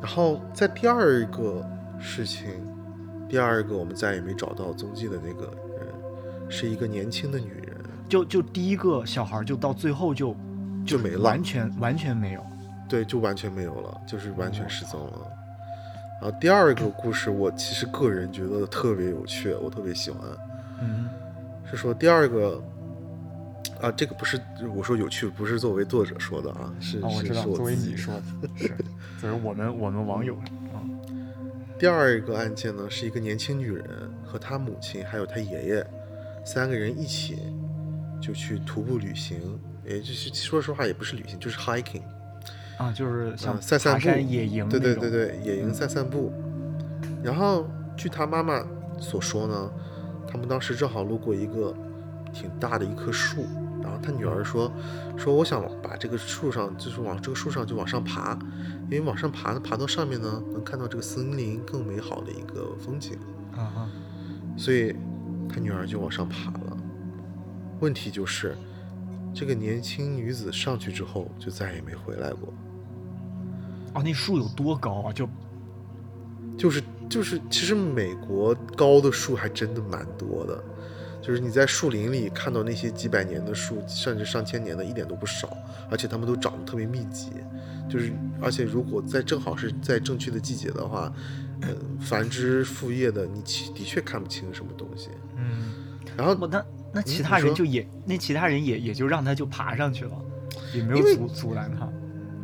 [0.00, 1.64] 然后在第二个
[1.98, 2.48] 事情，
[3.28, 7.76] 第二个我们再也没找到踪迹的那个人，是一个年轻的女人，
[8.08, 10.36] 就就第一个小孩就到最后就
[10.86, 12.46] 就没了完全完全没有。
[12.88, 15.30] 对，就完全没有了，就是完全失踪了。
[16.22, 20.20] 然后第二个故事，我其实个人觉得特别有趣，我特别喜欢，
[20.80, 21.08] 嗯
[21.70, 22.62] 是说第二个。
[23.80, 24.40] 啊，这个不是
[24.74, 28.22] 我说有趣，不是作为作者说的啊，是、哦，我知道，是是我作为你说的，
[28.56, 28.74] 是，
[29.20, 30.34] 作为我们我们网友
[30.74, 30.82] 啊，
[31.78, 33.86] 第二个案件呢，是一个年轻女人
[34.24, 35.86] 和她母亲还有她爷爷
[36.44, 37.38] 三个人一起
[38.20, 39.38] 就去徒步旅行，
[39.86, 42.02] 也就是说实话也不是旅行，就是 hiking，
[42.78, 46.32] 啊，就是像嗯散散步野营对对对对，野营散散步。
[47.22, 48.64] 然后据她妈妈
[48.98, 49.70] 所说呢，
[50.26, 51.72] 他们当时正好路过一个
[52.32, 53.46] 挺大的一棵树，
[53.98, 54.70] 然后她女儿说
[55.16, 58.38] 说我想把这个树上就是往这个树上就往上爬，
[58.84, 63.18] 因为往上爬爬到上面呢，能看到这个森林更美好的一个风景。
[63.56, 63.90] 啊啊，
[64.56, 64.94] 所以
[65.48, 66.76] 他女儿就往上爬了。
[67.80, 68.56] 问题就是，
[69.34, 72.52] 这个年轻女子上去之后就再也没回来过。
[73.94, 75.12] 啊，那树有多高啊？
[75.12, 75.28] 就
[76.56, 80.62] 就是就是，其实美国高的树还真的蛮多的，
[81.20, 85.56] 就是你在树林里看到那些几百年的树，甚至上千年的，一点都不少，
[85.90, 87.32] 而且它们都长得特别密集。
[87.88, 91.12] 就是，而且如果在正好是在正确的季节的话，
[91.62, 95.08] 嗯，繁枝复叶的，你其的确看不清什么东西。
[95.36, 95.72] 嗯，
[96.16, 100.12] 然后我那那其他人就也那其他人也也就让他就爬上去了，
[100.74, 101.88] 也没有阻阻拦他。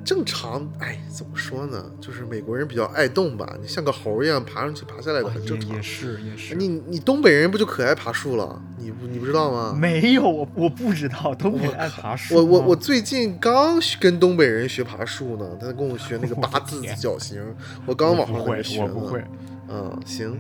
[0.05, 1.85] 正常，哎，怎么说呢？
[2.01, 5.75] 就是美国人比较爱动吧，你像个猴一样爬上去爬下来的，很正常。
[5.75, 6.55] 也是也是。
[6.55, 8.63] 你你东北人不就可爱爬树了？
[8.79, 9.75] 你不你不知道吗？
[9.77, 12.35] 没有，我我不知道东北爱爬树。
[12.37, 17.43] 我我我最近刚跟东北人学爬树呢，他跟我学那个八字脚型，
[17.87, 18.93] 我刚往上学呢。
[18.95, 19.25] 我不会。
[19.69, 20.39] 嗯，行，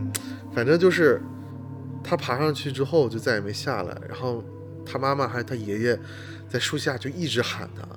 [0.55, 1.22] 反正就是
[2.03, 4.44] 他爬上去之后就再也没下来，然后
[4.85, 5.98] 他妈妈还有他爷爷
[6.48, 7.88] 在树下就一直喊他。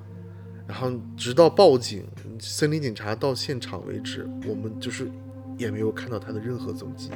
[0.68, 2.04] 然后直到报警，
[2.38, 5.10] 森林警察到现场为止，我们就是
[5.56, 7.10] 也没有看到他的任何踪迹，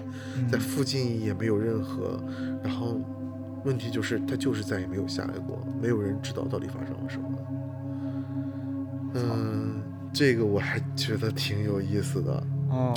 [0.51, 2.19] 在附近也没有任何。
[2.65, 2.99] 然后
[3.62, 7.25] 问题就是他就是再也没有下来过，没有人知道到底发生了什么。
[9.17, 9.83] 嗯，
[10.15, 12.33] 这个我还觉得挺有意思的。
[12.71, 12.95] 哦，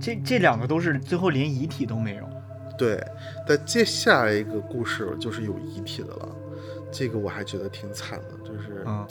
[0.00, 2.26] 这这两个都是最后连遗体都没有。
[2.78, 2.98] 对，
[3.46, 6.28] 但接下来一个故事就是有遗体的了，
[6.90, 9.06] 这个我还觉得挺惨的，就是嗯。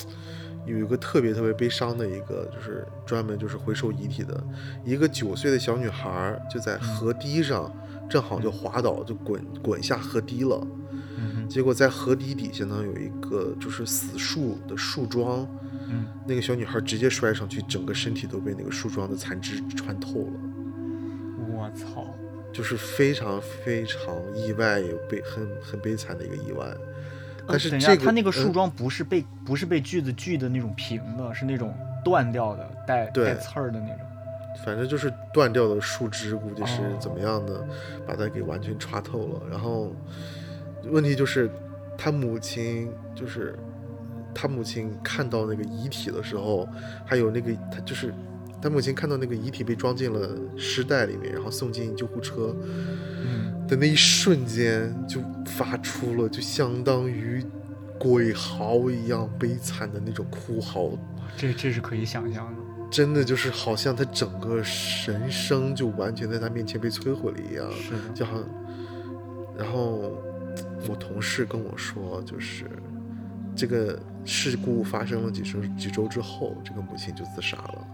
[0.66, 4.44] 有一个特别特别悲伤的一个，就是专门就是回收遗体的
[4.84, 7.72] 一个九岁的小女孩，就在河堤上，
[8.10, 10.66] 正好就滑倒，就滚滚下河堤了。
[11.50, 15.48] 结果在河堤底下呢，有一个就是死树的树桩，
[16.26, 20.40] 那个小女孩直接摔上去，整个身体都被那个树桩的残枝穿透了。
[21.52, 22.08] 我操！
[22.52, 26.66] 就是非常非常意外，也悲很很悲惨的一个意外。
[27.48, 33.98] 但是这个，它那个树桩不是被不是被锯子锯的那种平的，是那种断掉的带带刺儿的那种。
[34.64, 37.68] 反正就是断掉的树枝，估计是怎么样的，
[38.06, 39.42] 把它给完全穿透了。
[39.50, 39.92] 然后
[40.84, 41.50] 问题就是，
[41.98, 43.58] 他母亲就是
[44.34, 46.68] 他母亲看到那个遗体的时候，
[47.04, 48.14] 还有那个他就是
[48.64, 52.56] 他母亲看到那个遗体被装进了尸袋里面，然后送进救护车。
[53.68, 57.44] 的那一瞬间，就发出了就相当于
[57.98, 60.92] 鬼嚎一样悲惨的那种哭嚎，
[61.36, 68.48] 这这是可以想象的，真的就是好像他整个人生就完全在他面前被摧毁了一样，是，就好像。
[69.58, 70.12] 然后
[70.90, 72.66] 我同事跟我说，就是
[73.56, 77.88] 这个事故发生了几周几周之后，这个母亲就自杀了。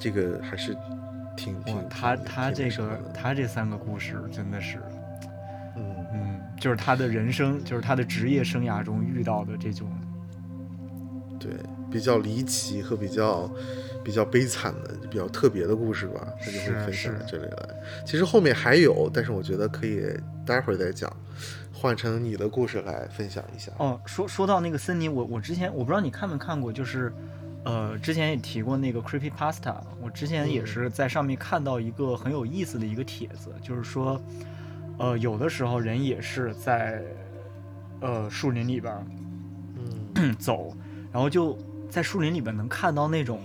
[0.00, 0.74] 这个还是
[1.36, 4.78] 挺挺他他这个他这三个故事真的是，
[5.76, 9.86] 嗯嗯，就是他的人生，就是他的职业生涯中遇到的这种，
[11.38, 11.52] 对
[11.90, 13.50] 比较离奇和比较
[14.02, 17.68] 比较悲惨的、比较特别的故事吧，他就会分享到这里来。
[18.06, 20.02] 其实后面还有，但是我觉得可以
[20.46, 21.14] 待会儿再讲，
[21.74, 23.70] 换成你的故事来分享一下。
[23.76, 27.12] 哦，说说到那个森尼，我我之前我不知道你看没看过，就是。
[27.62, 34.18] 呃，之前也提过那个 Creepy Pasta，我之前也是在上面看到一个很有意思的一个帖子，就是说，
[34.96, 37.02] 呃，有的时候人也是在
[38.00, 38.94] 呃树林里边
[40.14, 40.74] 嗯 走，
[41.12, 41.58] 然后就
[41.90, 43.42] 在树林里边能看到那种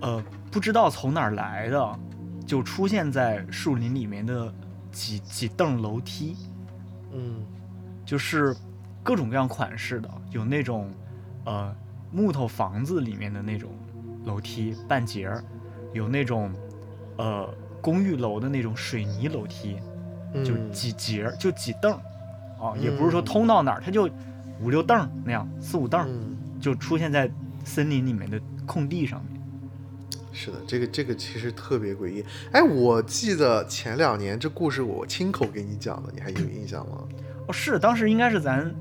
[0.00, 1.98] 呃不知道从哪儿来的，
[2.46, 4.54] 就出现在树林里面的
[4.92, 6.36] 几几凳楼梯，
[7.12, 7.44] 嗯，
[8.04, 8.54] 就是
[9.02, 10.88] 各种各样款式的，有那种
[11.44, 11.74] 呃。
[12.10, 13.70] 木头房子里面的那种
[14.24, 15.44] 楼梯半截儿，
[15.92, 16.52] 有那种
[17.16, 19.76] 呃公寓楼的那种水泥楼梯，
[20.44, 22.00] 就几节儿就几凳儿，
[22.64, 24.08] 啊，也不是说通到哪儿，它就
[24.60, 26.08] 五六凳儿那样，四五凳儿，
[26.60, 27.30] 就出现在
[27.64, 29.40] 森林里面的空地上面。
[30.32, 32.24] 是的，这个这个其实特别诡异。
[32.52, 37.02] 哎，我记得前两年这故事我亲口给你讲的，你还有印象吗？
[37.48, 38.74] 哦，是，当时应该是咱。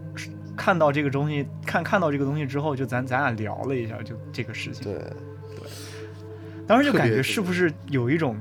[0.56, 4.84] 看到这个东西，看看到这个东西之后，就咱咱俩聊了一下，就这个事情。
[4.84, 4.94] 对
[5.56, 5.67] 对，
[6.65, 8.38] 当时就感觉是不是有一种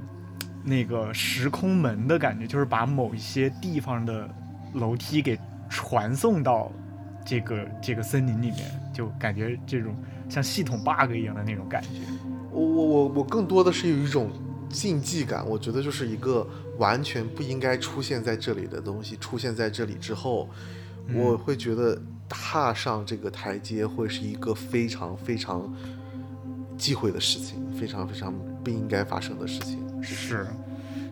[0.63, 4.29] 那个时空门的感觉，就是把某一些地方的
[4.75, 5.39] 楼梯给
[5.69, 6.71] 传送到
[7.25, 8.59] 这个这个森林里面，
[8.93, 9.95] 就感觉这种
[10.29, 11.89] 像系统 bug 一样的那种感觉。
[12.51, 14.31] 我我我我更多的是有一种
[14.69, 16.47] 禁忌感，我觉得就是一个
[16.79, 20.49] 完全不应该出现在这里的东西出现在这里之后。
[21.13, 25.73] 我会觉得踏上这个台阶会是一个非常非常
[26.77, 30.47] 忌讳的事情，非常非常不应该发生的事情，是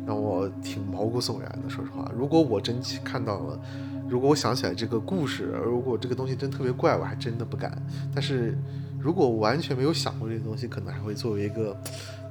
[0.06, 1.68] 让我挺毛骨悚然的。
[1.68, 3.60] 说实话，如果我真看到了，
[4.08, 7.80] 如果我想起来这个故事，如果这个东西真特别怪，我还真的不敢。
[8.14, 8.58] 但是
[8.98, 11.76] 如果完全没有想过这个东西，可能还会作为一个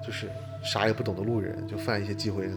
[0.05, 0.29] 就是
[0.63, 2.49] 啥也不懂的路人，就犯一些忌讳，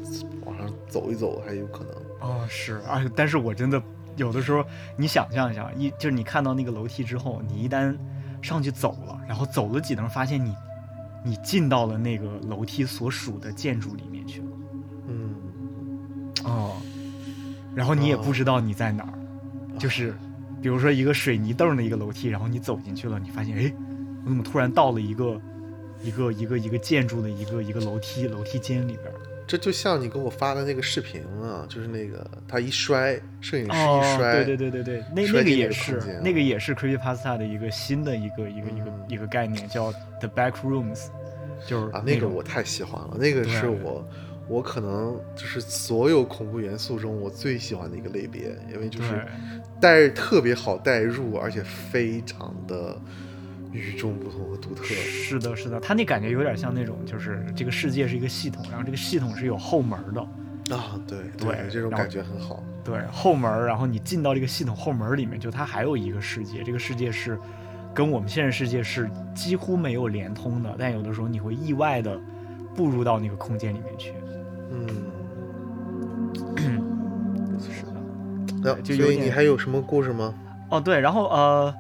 [0.45, 1.95] 往上走一走，还有可能。
[2.21, 3.81] 哦，是而且，但是我真的。
[4.17, 4.65] 有的时候，
[4.97, 7.97] 你想象一下，一就是你看到那个楼梯之后，你一旦
[8.43, 10.55] 上去走了，然后走了几层，发现你
[11.25, 14.47] 你进到了那个楼梯所属的建筑里面去了。
[15.09, 15.35] 嗯，
[16.45, 16.77] 哦，
[17.75, 19.19] 然后你也不知道你在哪儿，
[19.79, 20.15] 就是
[20.63, 23.75] 比如说一个水泥凳的一个楼梯，然后你走进去了，你发现，哎，
[24.25, 25.41] 我怎么突然到了一个
[26.03, 29.13] 一个一个一个建筑的一个一个楼梯楼梯间里边？
[29.47, 39.01] 这就像你给我发的那个视频啊，就是那个他一摔，摄影师哦一，摔，对对对对对，那那个也是那个也是 Creepypasta 的一个新的一个一个一个嗯。
[39.07, 41.09] 一个概念，叫 The Back Rooms，
[41.67, 44.05] 就是啊，那个我太喜欢了，那个是我
[44.49, 49.21] 我可能就是所有恐怖元素中我最喜欢的一个类别，因为就是对。
[49.81, 52.99] 带特别好带入，而且非常的
[53.75, 54.85] 与众不同和独特。
[54.85, 62.63] 是的，是的，他那感觉有点像那种，就是这个世界是一个系统，然后这个系统是有后门的，啊，对对这种感觉很好。
[62.85, 67.39] 对，后门儿，然后你进到这个系统后门儿里面，就它还有一个世界，这个世界是
[67.93, 72.21] 跟我们现实世界是几乎没有连通的，但有的时候你会意外的
[72.75, 74.13] 步入到那个空间里面去。
[74.71, 74.87] 嗯，
[77.59, 77.93] 是的。
[78.63, 80.35] 那所以就有点你还有什么故事吗？
[80.71, 81.75] 哦，对，然后呃，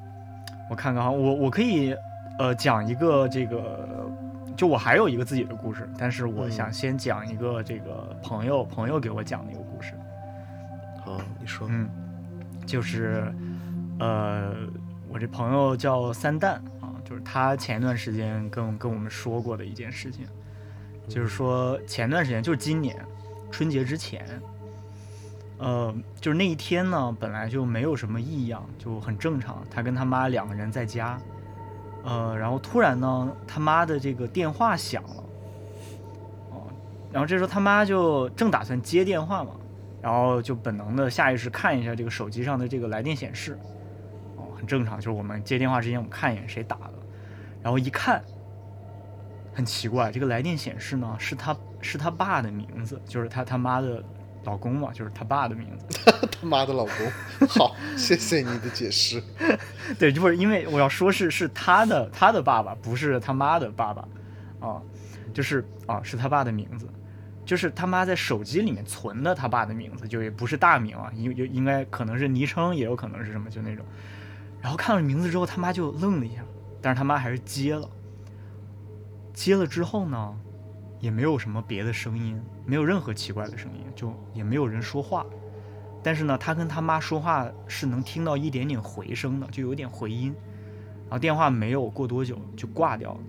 [0.70, 1.94] 我看看啊，我我可以
[2.38, 4.08] 呃讲一个这个，
[4.56, 9.94] 就我还有一个自己的故事，但是我嗯想先讲一个这个朋友朋友给我讲的一个故事。
[11.04, 11.68] 好，你说。
[11.70, 11.88] 嗯，
[12.66, 13.30] 就是
[13.98, 14.54] 呃，
[15.08, 20.26] 我这朋友叫三蛋啊，就是他前一段时间跟跟我们说过的一件事情，
[21.06, 22.96] 就是说前段时间就是今年
[23.50, 24.24] 春节之前，
[25.58, 29.64] 呃，就是那一天呢，本来就没有什么异样，就很正常。
[29.70, 31.18] 他跟他妈两个人在家，
[32.04, 35.24] 呃，然后突然呢，他妈的这个电话响了，
[36.50, 36.66] 哦，
[37.12, 39.52] 然后这时候他妈就正打算接电话嘛，
[40.02, 43.56] 然后就本能的下意识看一下这个手机上的这个来电显示，
[44.36, 46.94] 哦，很正常，就是我们接电话之前我们看一眼谁打的，
[47.62, 48.22] 然后一看，
[49.54, 54.02] 很奇怪，这个来电显示呢是他是他爸的名字，就是他他妈的
[54.44, 55.86] 老公嘛，就是他爸的名字。
[56.40, 59.22] 他妈的老公，好，谢谢你的解释。
[59.98, 64.08] 对，就不是因为我要说是是他的他的爸爸，不是他妈的爸爸，
[64.60, 64.82] 啊，
[65.32, 66.88] 就是啊是他爸的名字，
[67.44, 73.84] 就是他妈在手机里面存的他爸的名字，就也不是大名啊，应应应该可能是昵称，也有可能是什么就那种。
[74.60, 76.42] 然后看了名字之后，他妈就愣了一下，
[76.80, 77.88] 但是他妈还是接了。
[79.32, 80.34] 接了之后呢，
[81.04, 85.26] 也没有什么别的声音，没有任何奇怪的声音，就也没有人说话。
[86.02, 90.34] 但是呢，他跟他妈说话是能听到一点点回声的，就有点回音。
[91.02, 93.20] 然后电话没有过多久就挂掉了。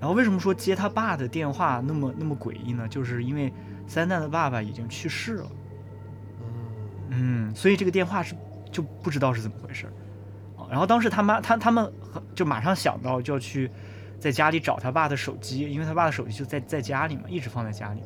[0.00, 2.88] 然后为什么说接他爸的电话那么那么诡异呢？
[2.88, 3.52] 就是因为
[3.86, 5.52] 三蛋的爸爸已经去世了，
[6.40, 8.34] 嗯嗯，所以这个电话是
[8.72, 9.92] 就不知道是怎么回事儿。
[10.56, 13.70] 啊然后当时他妈他他们很就马上想到就要去
[14.24, 18.00] 在家里找他爸的手机，因为他爸的手机就在在家里嘛，一直放在家里。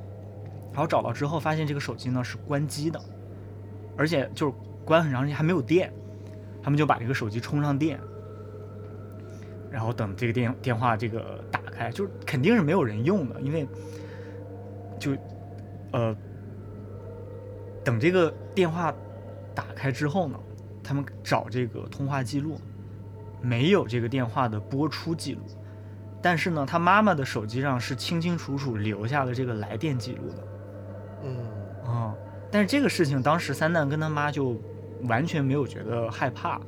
[0.73, 3.01] 然后找到之后，发现这个手机呢是关机的，
[3.97, 4.53] 而且就是
[4.85, 5.93] 关很长时间还没有电，
[6.61, 8.01] 他们就把这个手机充上电，
[9.71, 13.65] 然后等这个电电话这个打开，就是肯定是没有人用的，因为
[14.99, 15.17] 就
[15.93, 16.17] 呃
[17.85, 18.93] 等这个电话
[19.55, 20.37] 打开之后呢，
[20.83, 22.61] 他们找这个通话记录，
[23.41, 25.43] 没有这个电话的播出记录，
[26.21, 30.45] 但是呢，他妈妈的手机上是清清楚楚留下了这个来电记录的。
[31.25, 31.37] 嗯
[31.85, 32.15] 啊、
[32.51, 34.61] 但是这个事情当时三蛋跟他妈就
[35.05, 36.61] 完全没有觉得害怕，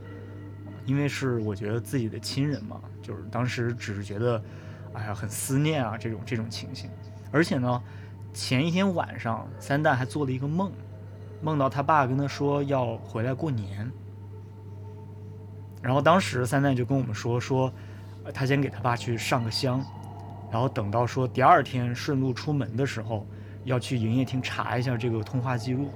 [0.86, 4.42] 因为是我觉得自己的亲人嘛，就是当时只是觉得，
[4.92, 6.88] 哎呀，很思念啊这种这种情形。
[7.32, 7.82] 而且呢，
[8.32, 10.72] 前一天晚上三蛋还做了一个梦，
[11.42, 13.90] 梦到他爸跟他说要回来过年，
[15.82, 17.72] 然后当时三蛋就跟我们说说，呃
[18.32, 19.84] 他先给他爸去上个香，
[20.50, 23.26] 然后等到说第二天顺路出门的时候。
[23.64, 25.90] 要去营业厅查一下这个通话记录，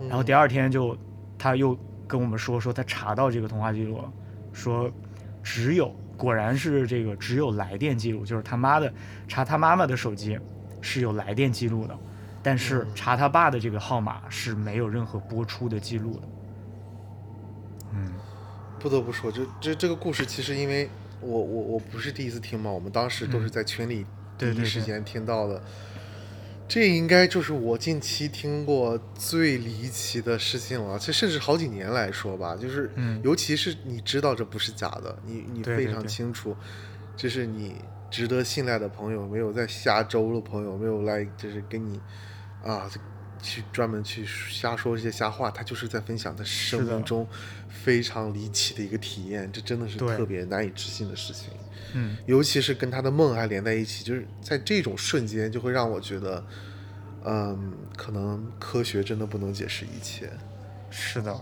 [0.00, 0.96] 嗯然后第二天就
[1.36, 4.10] 他又跟我们说说他查到这个通话记录了，
[4.54, 4.90] 说
[5.42, 8.90] 只有果然是这个只有来电记录，就是他妈的
[9.28, 10.40] 查他妈妈的手机
[10.80, 11.94] 是有来电记录的，
[12.42, 16.28] 但是嗯查他爸的这个号码是没有任何播出的记录的。
[17.92, 18.14] 嗯
[18.80, 20.88] 不得不说，这这这个故事其实因为
[21.20, 24.04] 我我我不是第一次听嘛，我们当时都是在群里
[24.36, 25.62] 第一时间听到的。
[26.68, 33.18] 这应该就是我近期听过最离奇的事情了，这甚至好几年来说吧，就是，嗯。
[33.24, 36.54] 尤其是你知道这不是假的，你你非常清楚，
[37.16, 37.76] 这是你
[38.10, 41.98] 值得信赖的朋友，没有在瞎周的朋友，没有来就是跟你
[42.62, 42.86] 啊
[43.40, 47.26] 去专门去瞎说一些瞎话，他就是在分享他生命中
[47.68, 51.50] 非常离奇的一个体验，这真的是特别难以置信的事情。
[51.94, 56.44] 嗯尤其是跟他的梦还连在一起，就是在这种瞬间，就会让我觉得，
[57.24, 60.30] 嗯，可能科学真的不能解释一切。
[60.90, 61.34] 是的，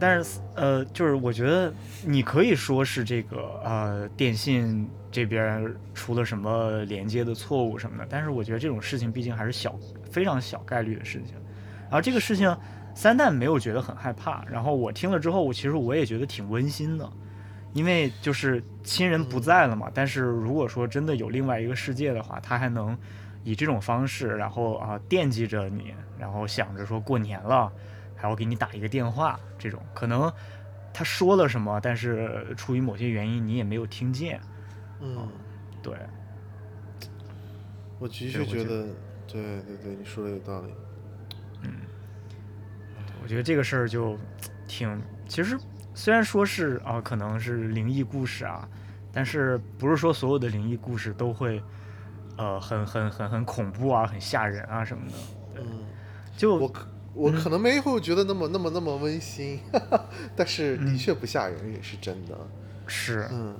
[0.00, 1.72] 但是呃，就是我觉得
[2.04, 9.78] 你可以说是这个呃电信这边出了什么连接的错误什么的，但是我觉得这种事情毕竟还是小
[10.10, 11.34] 非常小概率的事情。
[11.84, 12.56] 然后这个事情
[12.94, 17.10] 三蛋没有觉得很害怕，然后我听了之后，我其实我也觉得挺温馨的，
[17.72, 19.90] 因为就是亲人不在了嘛。
[19.92, 22.96] 但是如果说真的有另外一个世界的话，他还能
[23.44, 27.72] 以这种方式，然后啊惦记着你，然后想着说过年了。
[28.14, 30.32] 还要给你打一个电话，这种可能
[30.94, 34.40] 他说了什么，但是出于某些原因你也没有听见。
[35.00, 35.28] 嗯，
[35.82, 35.92] 对。
[37.98, 38.86] 我的确觉得，
[39.26, 40.72] 对对对，你说的有道理。
[43.22, 44.18] 嗯，我觉得这个事儿就
[44.66, 45.56] 挺，其实
[45.94, 48.68] 虽然说是啊，可能是灵异故事啊，
[49.12, 51.62] 但是不是说所有的灵异故事都会
[52.36, 55.14] 呃很很很很恐怖啊，很吓人啊什么的。
[55.56, 55.64] 嗯，
[56.36, 56.86] 就我可。
[57.14, 59.60] 我可能没会觉得那么那么那么温馨，
[60.34, 62.34] 但是的确不吓人，也是真的。
[62.86, 63.54] 是，嗯，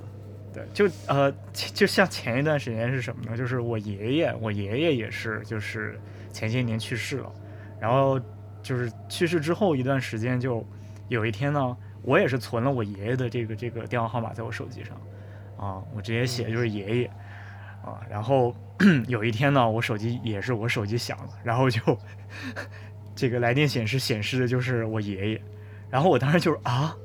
[0.51, 3.37] 对，就呃，就像前一段时间是什么呢？
[3.37, 5.99] 就是我爷爷，我爷爷也是，就是
[6.31, 7.31] 前些年去世了。
[7.79, 8.19] 然后
[8.63, 10.65] 就是去世之后一段时间，就
[11.09, 14.95] 有一天呢，我也是存了我爷爷的这个这个电话号码在我手机上，
[15.57, 17.05] 啊，我直接写就是爷爷，
[17.83, 18.55] 啊，然后
[19.07, 21.79] 有一天呢，我手机也是我手机响了，然后就。
[23.15, 25.41] 这个来电显示显示的就是我爷爷，
[25.87, 26.97] 然后我当时就是啊，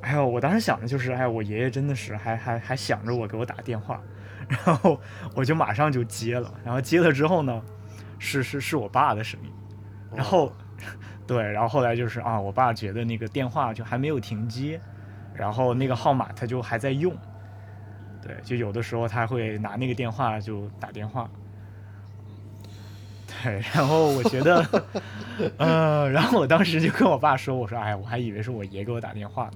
[0.00, 4.02] 哎呦，我当时想的就是，哎，我爷爷真的是还还还想着我给我打电话，
[4.48, 4.98] 然后
[5.34, 7.62] 我就马上就接了，然后接了之后呢，
[8.18, 9.52] 是是是我爸的声音，
[10.16, 10.50] 然后
[11.26, 14.78] 对，然后后来就是啊，我爸觉得那个电话就还没有停机，
[15.34, 17.14] 然后那个号码他就还在用，
[18.22, 21.28] 对，就有的时候他会拿那个电话就打电话。
[23.42, 24.64] 对，然后我觉得，
[25.58, 29.52] 呃，然后我当时就跟我爸说：“我说，哎，我还以为是我爷给我打电话呢。”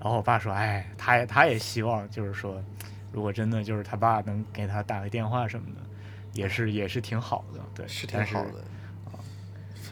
[0.00, 2.60] 然后我爸说：“哎，他也他也希望，就是说，
[3.12, 5.80] 如果真的就是他爸能给他打个电话什么的，
[6.32, 7.60] 也是也是挺好的。
[7.74, 8.54] 对，是挺好的。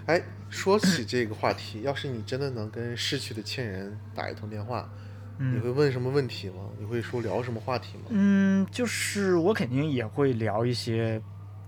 [0.08, 4.88] 啊，哎，说起这个话题，要是你真的能跟逝去的亲人打一通电话，
[5.36, 6.64] 你会问什么问题吗？
[6.78, 8.04] 你会说聊什么话题吗？
[8.08, 11.22] 嗯，就是我肯定也会聊一些，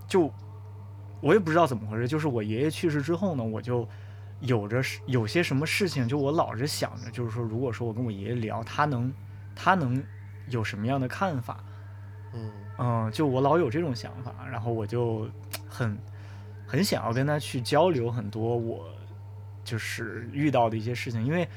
[0.09, 0.32] 就。
[1.22, 3.86] 我也不知道怎么回事，就是我爷爷去世之后呢，我就
[4.41, 9.12] 有着有些什么事情，就我老是想着，就是说，如果说我跟我爷爷聊，他能
[9.55, 10.03] 他能
[10.49, 11.62] 有什么样的看法？
[12.32, 15.28] 嗯嗯，就我老有这种想法，然后我就
[15.68, 15.95] 很
[16.71, 18.87] 很想要跟他去交流很多我
[19.64, 21.49] 就是遇到的一些事情，因为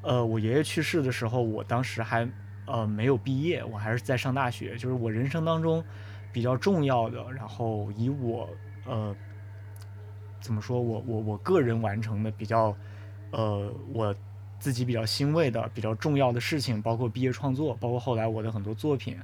[0.00, 2.26] 呃，我爷爷去世的时候，我当时还
[2.66, 5.84] 呃没有毕业，我还是在上大学，就是我人生当中
[6.32, 8.48] 比较重要的，然后以我。
[8.86, 9.16] 呃，
[10.42, 12.76] 怎么说我我我个人完成的比较，
[13.30, 14.14] 呃，我
[14.60, 19.18] 自己比较欣慰的比较重要的事情，包括毕业创作，包括后来我的很多作品，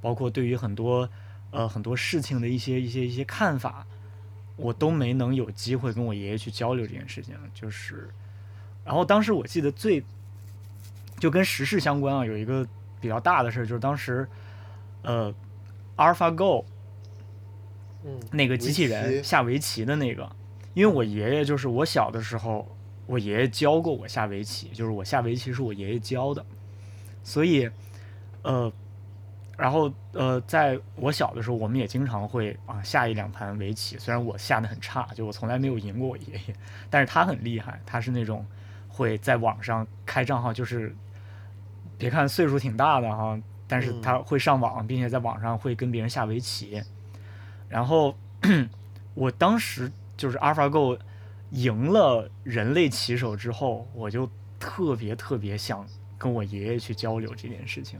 [0.00, 1.08] 包括对于很多
[1.52, 3.86] 呃很多事情的一些一些一些看法，
[4.56, 7.34] 我都没能有机会跟我爷爷去交流这件事情。
[7.54, 8.08] 就是，
[8.84, 10.02] 然后当时我记得最
[11.18, 12.66] 就跟时事相关啊，有一个
[13.00, 14.28] 比较大的事儿就是当时
[15.02, 15.34] 呃
[15.96, 16.64] ，AlphaGo。
[18.30, 20.30] 那个机器人下围棋的那个，
[20.74, 22.64] 因为我爷爷就是我小的时候，
[23.04, 26.46] 我爷爷教过我下围棋，就是我下围棋是我爷爷教的，
[27.24, 27.68] 所以，
[28.42, 28.72] 呃，
[29.56, 36.54] 然后呃，在我小的时候，我们也经常会啊下一两盘围棋，虽然我下的很差，就我从来没有赢过我爷爷，
[36.90, 38.44] 但是他很厉害，他是那种
[38.88, 40.94] 会在网上开账号，就是
[41.96, 46.82] 别看岁数挺大的哈，但是他会上网，并且在网上会跟别人下围棋。
[47.68, 48.14] 然后，
[49.14, 50.98] 我当时就是 AlphaGo
[51.50, 54.28] 赢了人类棋手之后，我就
[54.60, 55.86] 特别特别想
[56.18, 57.98] 跟我爷爷去交流这件事情，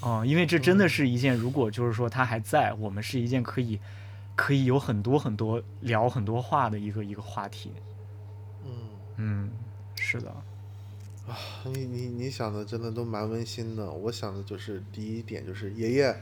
[0.00, 3.78] 啊，因为这真的是一件，如果就是说他还在，我们是一件可以
[4.36, 7.72] 可以有很多很多聊很多话的一个一个话题。
[8.64, 8.70] 嗯
[9.16, 9.50] 嗯，
[9.96, 10.30] 是的。
[11.26, 13.90] 啊，你你你想的真的都蛮温馨的。
[13.90, 16.14] 我想的就是第一点就是爷爷。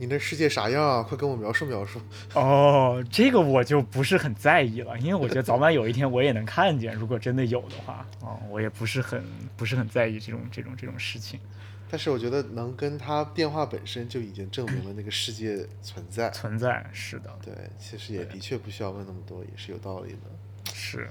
[0.00, 1.02] 你那世界啥样啊？
[1.02, 2.00] 快跟我描述描述。
[2.34, 6.94] 哦，这个我就不是很在意了，因为我觉得早晚有一天我也能看见。
[6.94, 9.24] 如果真的有的话，哦，我也不是很
[9.56, 11.40] 不是很在意这种这种这种事情。
[11.88, 16.30] 但是我觉得能跟他电话本身就已经证明了那个世界存在。
[16.30, 17.30] 存在是的。
[17.42, 20.72] 对，其实也的确不需要问那么多，也是有道理的。
[20.74, 21.08] 是，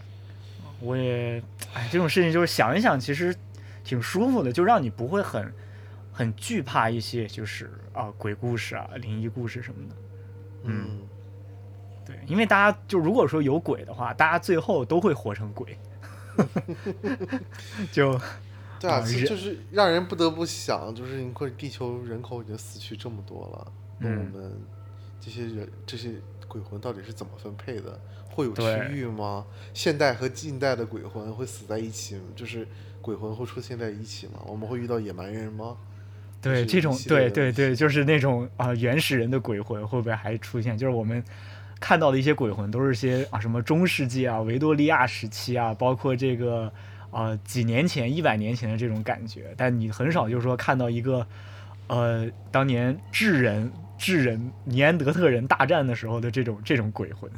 [0.79, 1.41] 我也，
[1.73, 3.35] 哎，这种事情就是想一想，其实
[3.83, 5.53] 挺舒服的，就让你不会很。
[6.09, 9.95] 很惧怕一些，就是啊，鬼故事啊，灵异故事什么的。
[10.63, 11.01] 嗯，
[12.03, 15.77] 对，因为大家就如果说有鬼的话，大家最后都会活成鬼。
[17.93, 18.19] 就
[18.79, 24.53] 对啊，就是让人不得不想，就是你或者地球人口已经死去这么多了，那我嗯们
[25.19, 26.11] 这些人这些
[26.47, 27.99] 鬼魂到底是怎么分配的？
[28.29, 28.61] 会有区
[28.91, 29.45] 域吗？
[29.73, 32.67] 现代和近代的鬼魂会死在一起，就是
[33.01, 34.33] 鬼魂会出现在一起吗？
[34.45, 35.75] 我们会遇到野蛮人吗？
[36.39, 40.77] 对这种对对对，就是那种啊、原始人的鬼魂会不会还出现？
[40.77, 41.21] 就是我们
[41.79, 46.71] 看到的一些鬼魂都是些啊什么中世纪啊、维多利亚时期啊，包括这个
[47.11, 51.25] 啊、几年前、一百年前的这种感觉，但你很少就是说看到一个
[51.87, 57.31] 呃当年智人智人尼安德特人大战的时候的这种这种鬼魂。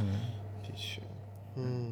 [0.00, 0.06] 嗯
[0.62, 1.02] 的确，
[1.56, 1.90] 嗯。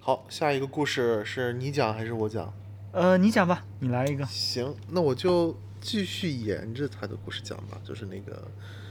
[0.00, 2.52] 好，下一个故事是你讲还是我讲？
[2.92, 4.24] 呃，你讲吧，你来一个。
[4.26, 8.50] 行，那我就继续沿着他的故事讲吧，就是那个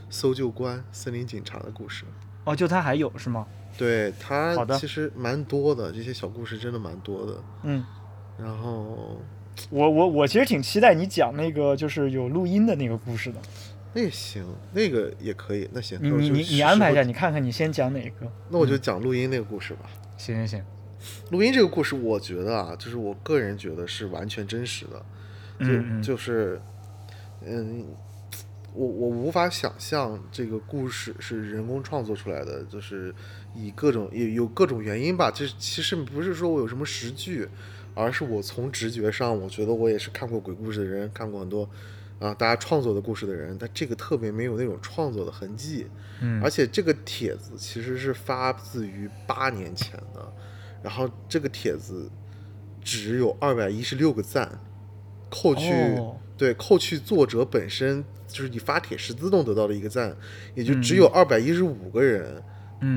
[0.10, 2.05] 搜救官、森林警察的故事。
[2.45, 3.45] 哦，就他还有是吗？
[3.80, 7.43] 对他其实蛮多的，这些小故事真的蛮多的。
[7.63, 7.86] 嗯，
[8.38, 9.17] 然后
[9.69, 13.39] 我我我其实挺期待你讲那个就是有录音的那个故事的。
[13.93, 15.67] 那也行，那个也可以。
[15.71, 18.30] 那行，你你你安排一下，你看看你先讲哪个？
[18.49, 19.89] 那我就讲录音那个故事吧。
[20.17, 20.63] 行行行，
[21.32, 24.99] 录音这个故事，我觉得啊，就是我个人觉得是完全真实的，
[25.59, 26.61] 就嗯嗯就是，
[27.43, 27.88] 嗯，
[28.73, 33.15] 我我无法想象这个故事是人工创作出来的，就是
[33.56, 35.32] 以各种有有各种原因吧。
[35.32, 37.47] 就是其实不是说我有什么实据，
[37.93, 41.70] 而是我从直觉上，我觉得我也是看过鬼故事的人，看过很多
[42.20, 45.88] 啊大家创作的故事的人，但这个特别没有那种创作的痕迹。
[46.22, 50.34] 嗯而且这个帖子其实是发自于八年前的，
[50.84, 52.10] 然后这个帖子
[52.82, 54.60] 只有二百一十六个赞，
[55.30, 60.16] 扣去、哦对扣去作者本身就是你发帖时自动得到的一个赞，
[60.56, 62.43] 也就只有二百一十五个人嗯，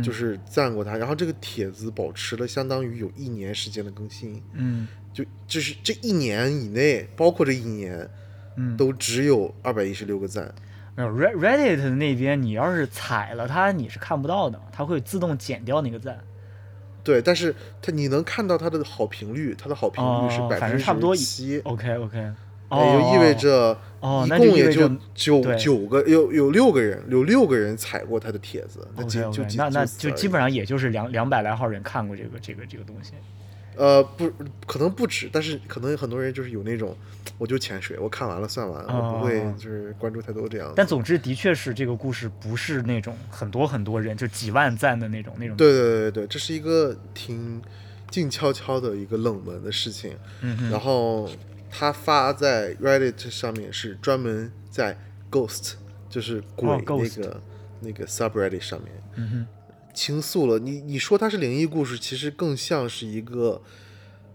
[0.02, 4.88] 就是赞过他，然后这个帖子保持了相当于有一年时间的更新，嗯。
[5.12, 8.08] 就就是这一年以内，包括这一年
[8.56, 10.50] 嗯，都只有二百一十六个赞。
[10.96, 16.18] 没有 Red Reddit 那边，你要是踩了它，你是看不到的，它会自动减掉那个赞。
[17.04, 22.32] 对，但是它你能看到它的好评率，它的好评率是哦百分之反正差不多七，OK OK，
[22.72, 29.20] 也哦，就意味着哦一共也就着九九个，有有六个人，有六个人踩过他的帖子，那就
[29.56, 33.12] 那那就就基本上也就是两两百来号人看过这个这个这个东西。
[33.74, 34.30] 呃不
[34.66, 36.94] 可能不止，但是可能很多人就是有那种，
[37.38, 40.70] 我就潜水，我看完了算完了，我不会哦就是关注太多这样。
[40.76, 45.56] 但总之，的确是这个故事不是那种很多很多人就几万赞的那种那种。
[45.56, 47.62] 对对对对对，这是一个挺
[48.10, 50.12] 静悄悄的一个冷门的事情。
[50.42, 51.26] 嗯哼，然后
[51.74, 54.98] 他发在 Reddit 上面是专门在
[55.30, 55.72] Ghost，
[56.10, 57.42] 就是鬼哦那个、
[57.80, 59.46] 那个 subreddit 上面嗯哼，
[59.94, 60.58] 倾诉了。
[60.58, 63.62] 你你说它是灵异故事，其实更像是一个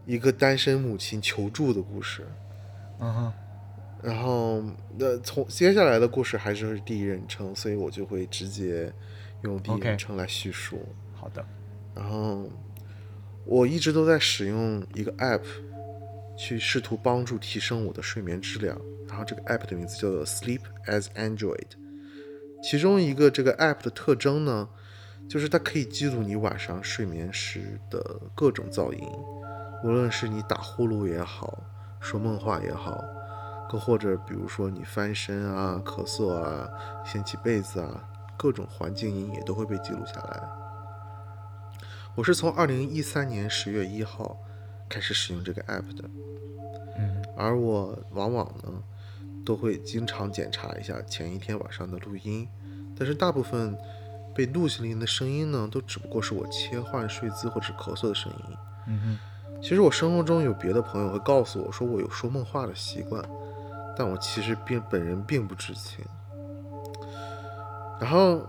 [0.07, 2.25] 一个单身母亲求助的故事。
[2.99, 3.33] 嗯哼，
[4.01, 4.63] 然后，
[4.97, 8.91] 那，从接下来的故事还是第一人称，所以我就会直接
[9.43, 10.83] 用第一人称来叙述。
[11.13, 11.45] 好的，
[11.93, 12.49] 然后
[13.45, 15.41] 我一直都在使用一个 app，
[16.37, 18.79] 去试图帮助提升我的睡眠质量。
[19.07, 21.67] 然后这个 app 的名字叫做 Sleep as Android。
[22.61, 24.67] 其中一个这个 app 的特征呢，
[25.29, 29.07] 就是它可以记录你晚上睡眠时的各种噪音，
[29.83, 31.63] 无论是你打呼噜也好，
[31.99, 33.03] 说梦话也好，
[33.69, 36.67] 更或者比如说你翻身啊、咳嗽啊、
[37.05, 38.03] 掀起被子啊，
[38.37, 40.43] 各种环境音也都会被记录下来。
[42.15, 44.35] 我是从二零一三年十月一号
[44.89, 46.03] 开始使用这个 app 的，
[46.97, 48.71] 嗯而我往往呢
[49.45, 52.47] 都会经常检查一下前一天晚上的录音，
[52.97, 53.77] 但是大部分
[54.35, 58.57] 被录下来的声音呢，都只不过是我切换睡姿或者是咳嗽的声音。
[58.87, 63.23] 嗯哼，其实我生活中有别的朋友会告诉我说我有说梦话的习惯，
[63.97, 66.05] 但我其实并本人并不知情。
[67.99, 68.47] 然后，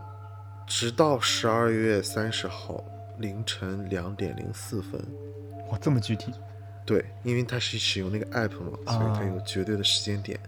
[0.67, 2.85] 直到十二月三十号
[3.17, 5.03] 凌晨两点零四分，
[5.71, 6.33] 哇，这么具体。
[6.85, 10.39] 对，因为它是使用那个 app 嘛，所以它啊有绝对的时间点。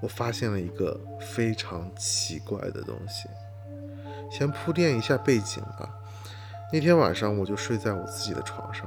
[0.00, 3.28] 我发现了一个非常奇怪的东西。
[4.30, 5.88] 先铺垫一下背景吧。
[6.72, 8.84] 那天晚上我就睡在我自己的床上，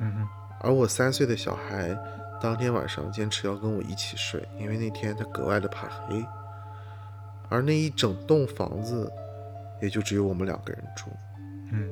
[0.00, 0.28] 嗯哼，
[0.60, 1.96] 而我三岁的小孩
[2.42, 6.24] 当天晚上坚持要跟我一起睡，因为那天他格外的怕黑。
[7.48, 9.10] 而那一整栋房子
[9.80, 11.06] 也就只有我们两个人住。
[11.70, 11.90] 嗯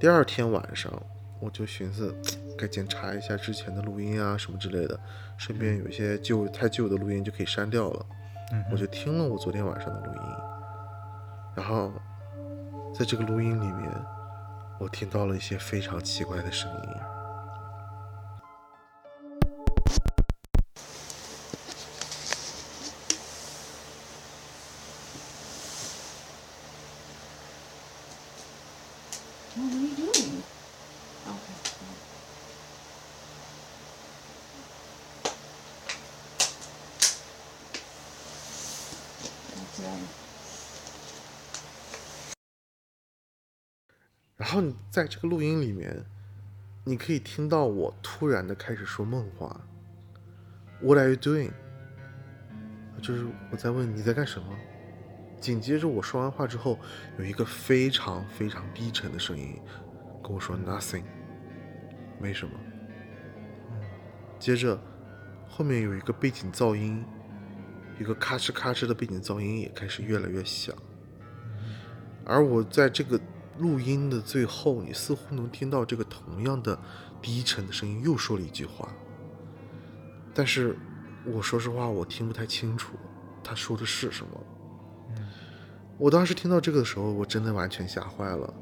[0.00, 0.90] 第二天晚上，
[1.40, 2.14] 我就寻思
[2.58, 4.98] 该检查一下之前的录音啊什么之类的，
[5.36, 8.06] 顺便有一些旧太旧的录音就可以删掉了。
[8.52, 10.20] 嗯，我就听了我昨天晚上的录音，
[11.54, 11.92] 然后
[12.94, 13.90] 在这个录音里面，
[14.78, 16.90] 我听到了一些非常奇怪的声音。
[44.98, 46.04] 在这个录音里面，
[46.82, 49.60] 你可以听到我突然的开始说梦话。
[50.80, 51.52] What are you doing？
[53.00, 54.48] 就是我在问你在干什么。
[55.38, 56.76] 紧接着我说完话之后，
[57.16, 59.56] 有一个非常非常低沉的声音
[60.20, 61.04] 跟我说 “nothing”，
[62.20, 62.58] 没什么。
[64.40, 64.76] 接着
[65.48, 67.04] 后面有一个背景噪音，
[68.00, 70.74] 一个咔哧咔哧的背景噪音也开始越来越响。
[72.24, 73.16] 而我在这个
[73.58, 76.78] 录音的最后，你似乎能听到这个同样的
[77.20, 78.88] 低沉的声音又说了一句话，
[80.32, 80.76] 但是
[81.24, 82.94] 我说实话，我听不太清楚
[83.42, 84.30] 他说的是什么。
[85.98, 88.54] 我当时听到这个的时候，我真的完全吓坏了，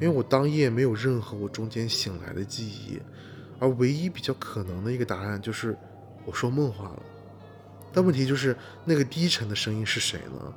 [0.00, 3.00] 为我当夜没有任何我中间醒来的记忆，
[3.60, 5.78] 而唯一比较可能的一个答案就是
[6.24, 7.02] 我说梦话了。
[7.92, 10.52] 但问题就是那个低沉的声音是谁呢？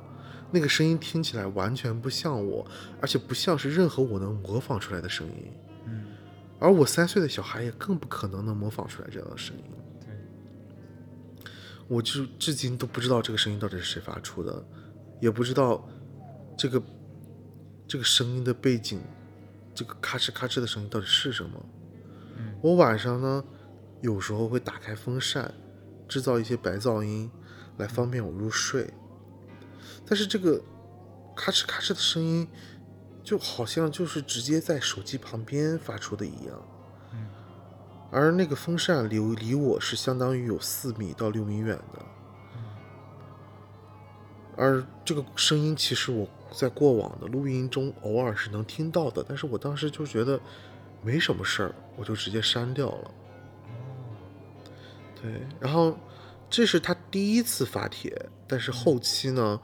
[0.50, 2.66] 那个声音听起来完全不像我，
[3.00, 5.52] 而且不像是任何我能模仿出来的声音。
[5.86, 6.06] 嗯，
[6.58, 9.64] 而我三岁的小孩也更不可能能模仿出来这样的声音。
[10.00, 11.50] 对，
[11.88, 14.64] 我就至今都不知道这个声音到底是谁发出的，
[15.20, 15.86] 也不知道
[16.56, 16.82] 这个
[17.88, 19.00] 这个声音的背景，
[19.74, 21.66] 这个咔哧咔哧的声音到底是什么。
[22.38, 23.44] 嗯我晚上呢，
[24.00, 25.52] 有时候会打开风扇，
[26.08, 27.30] 制造一些白噪音，
[27.78, 28.92] 来方便我入睡。
[30.06, 30.60] 但是这个
[31.34, 32.48] 咔哧咔哧的声音，
[33.22, 36.62] 就好像就是直接在手机旁边发出的一样。
[37.12, 37.26] 嗯
[38.12, 42.06] 而那个风扇离离我是相当于有四米到六米远的，
[44.56, 50.40] 而这个声音其实我在过往的录音中偶尔是能听到的，但是我当时就觉得
[51.02, 53.10] 没什么事儿，我就直接删掉了。
[55.20, 55.98] 对，然后
[56.48, 58.16] 这是他第一次发帖，
[58.46, 59.60] 但是后期呢，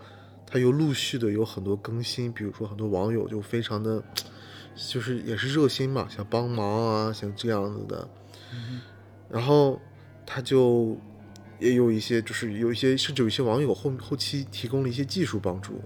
[0.46, 4.02] 它又陆续的有很多更新，比如说很多网友就非常的，
[4.74, 8.08] 就是也是热心嘛，想帮忙啊，像这样子的，
[9.30, 9.80] 然后
[10.26, 10.96] 他就
[11.58, 15.80] 也有一些，就是有一些，甚至有一些网友后后期提供了一些技术帮助，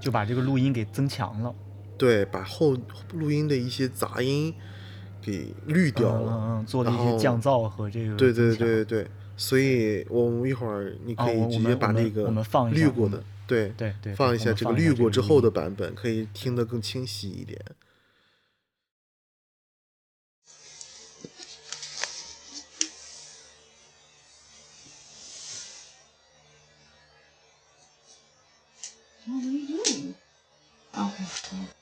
[0.00, 1.54] 就把这个录音给增强了，
[1.98, 2.76] 对，把后
[3.12, 4.54] 录音的一些杂音
[5.20, 6.32] 给滤掉了。
[6.32, 12.30] 嗯嗯嗯，做了一些降噪和这个对对对对对，所以我们一会儿你可以直接把那个
[12.70, 17.60] 滤过的，对对对，放一下这个滤过之后的版本，可以听得更清晰一点。
[29.26, 30.14] What are you doing?
[30.94, 31.75] Okay.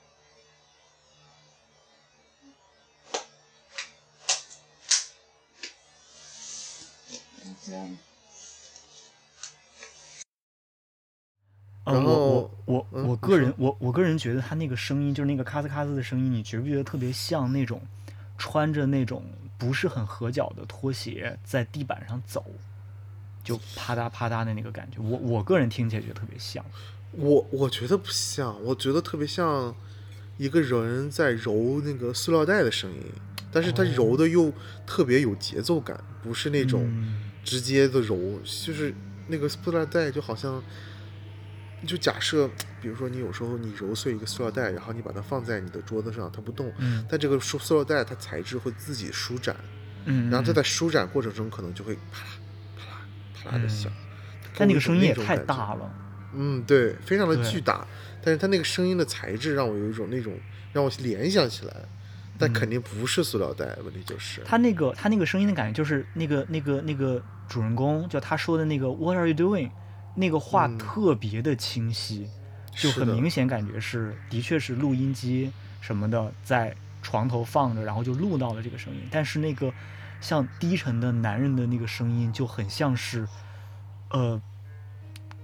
[11.85, 17.83] 呃，我我我我个人说我我个人觉得他那个声音，就是那个咔吱咔吱的声音，你觉不觉得特别像那种
[18.39, 19.23] 穿着那种
[19.59, 22.43] 不是很合脚的拖鞋在地板上走，
[23.45, 24.99] 就啪嗒啪嗒的那个感觉？
[24.99, 26.65] 我我个人听起来觉得特别像。
[27.13, 29.77] 我我觉得不像，我觉得特别像
[30.39, 33.13] 一个人在揉那个塑料袋的声音，
[33.53, 34.51] 但是他哦揉的又
[34.87, 38.95] 特别有节奏感，不是那种嗯直接的揉，就是
[39.29, 40.63] 那个塑料袋就好像，
[41.87, 42.49] 就假设，
[42.81, 49.55] 比如说你有时候你揉碎一个塑料袋，然后你把它放在你的桌子上，它不动，嗯但这个塑塑料袋它材质会自己舒展，
[50.07, 52.31] 嗯，然后它嗯在舒展过程中可能就会啪啦
[52.77, 53.93] 啪啦啪啦的响，
[54.57, 55.91] 但那个声音也太大了。
[56.37, 57.87] 嗯，对，非常的巨大，
[58.21, 60.37] 但是它那个声音的材质让我有一种那种
[60.73, 61.73] 让我联想起来，
[62.39, 69.71] 但肯定不是塑料袋，问题就是，他那个他那个声音的感觉，就是那个那个那个主人公，就他说的那个 “What are you doing”，
[70.15, 70.77] 那个话嗯。
[70.79, 72.29] 特别的清晰，
[72.73, 79.01] 就很明显感觉是，的确是录音机什么的在床头放着，然后就录到了这个声音。
[79.11, 79.73] 但是那个
[80.21, 83.29] 像低沉的男人的那个声音，就很像是，
[84.11, 84.41] 呃，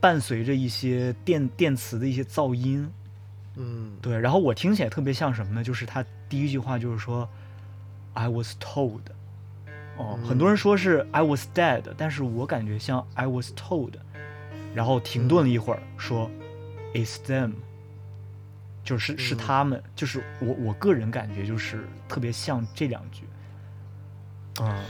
[0.01, 2.91] 伴随着一些电电磁的一些噪音，
[3.57, 5.63] 嗯，对，然后我听起来特别像什么呢？
[5.63, 7.29] 就是他第一句话就是说
[8.15, 9.01] ，I was told。
[9.97, 13.93] 哦，很多人说是 I was dead，但是我感觉像 I was told。
[14.75, 16.31] 然后停顿了一会儿，说
[16.95, 17.53] It's them。
[18.83, 23.25] 就是是嗯他们，就是我我个人感觉就是特别像这两句。
[24.63, 24.83] 啊、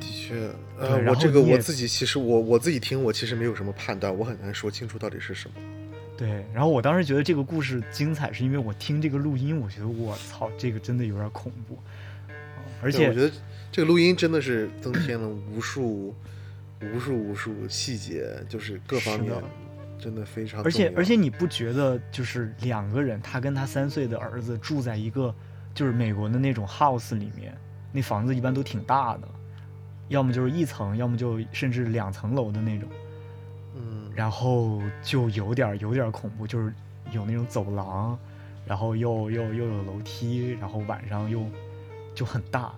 [0.00, 5.54] 的确，呃，我这个我自己其实我我自己听我其实没有什么判断，我很难说清楚到底是什么。
[6.16, 11.78] 对，然后我当时觉得这个故事精彩，是因为我听这个录音，我觉得我操，这个真的有点恐怖，
[12.28, 13.30] 啊而且我觉得
[13.70, 16.14] 这个录音真的是增添了无数、
[16.80, 19.32] 无数、无数细节，就是各方面
[19.98, 25.34] 真的非常而且而且你不觉得就是两个人，他跟他三岁的儿子住在一个
[25.74, 27.54] 就是美国的那种 house 里面，
[27.92, 29.28] 那房子一般都挺大的，
[30.08, 33.05] 要么就是一层，要么就甚至两层楼的那种，嗯，
[34.16, 36.72] 然后就有点有点恐怖，就是
[37.12, 38.18] 有那种走廊，
[38.66, 41.44] 然后又又又有楼梯，然后晚上又
[42.14, 42.72] 就很大，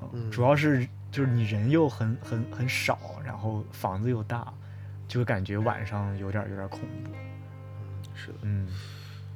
[0.00, 4.54] 呃嗯主要是就是你人又很很很少，然后房子又大，
[5.08, 7.10] 就感觉晚上有点有点恐怖。
[8.14, 8.38] 是的。
[8.42, 8.68] 嗯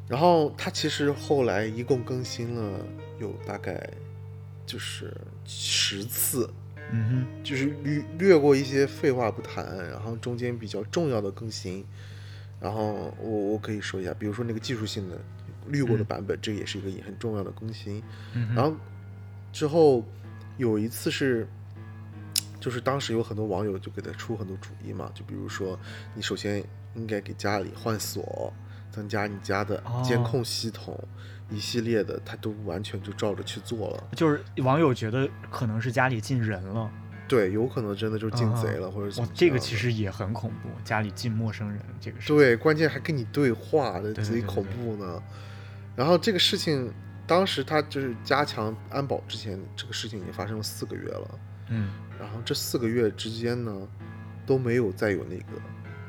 [0.08, 2.78] 然后它其实后来一共更新了
[3.18, 3.88] 有大概
[4.66, 6.52] 就是十次，
[6.92, 7.42] 嗯哼。
[7.42, 11.84] 就是略略过一些废话不谈，然后中间比较重要的更新，
[12.60, 15.18] 然后我我可以说一下，比如说那个技术性的
[15.66, 18.02] 滤过的嗯版本，这也是一个很重要的更新。
[18.54, 18.76] 然后
[19.52, 20.04] 之后
[20.56, 21.46] 有一次是，
[22.60, 25.78] 就是当时有很多网友就给他出很多主意嘛，就比如说
[26.14, 26.62] 你首先
[26.94, 28.52] 应该给家里换锁，
[28.90, 30.96] 增加你家的监哦控系统，
[31.54, 34.04] 一系列的他都完全就照着去做了。
[34.16, 36.90] 就是网友觉得可能是家里进人了，
[37.28, 42.28] 对，有可能真的就是进啊贼了，或者怎哇么，这个其实也很恐怖，家里进陌生人这个事。
[42.28, 45.22] 对，关键还跟你对话，贼恐对对对怖呢。
[45.94, 46.92] 然后这个事情，
[47.26, 51.38] 当时他就是加强安保之前，这个事情已经发生了四个月了。
[51.68, 51.90] 嗯
[52.20, 53.88] 然后这四个月之间呢，
[54.46, 55.60] 都没有再有那个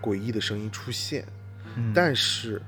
[0.01, 1.25] 诡异的声音出现。
[1.75, 2.61] 嗯，但是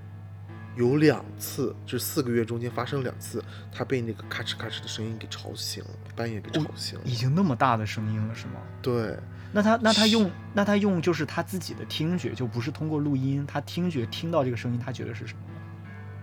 [0.75, 7.05] 有两次，这四个月中间发生两次，他被那个咔哧咔哧的声音给吵醒了，半夜给吵醒了。
[7.05, 8.59] 已经那么大的声音了是吗？
[8.81, 9.17] 对，
[9.53, 15.39] 那他那他用那他用就是他自己的听觉，就不是通过录音，他听觉听到这个声音，他觉得是什么？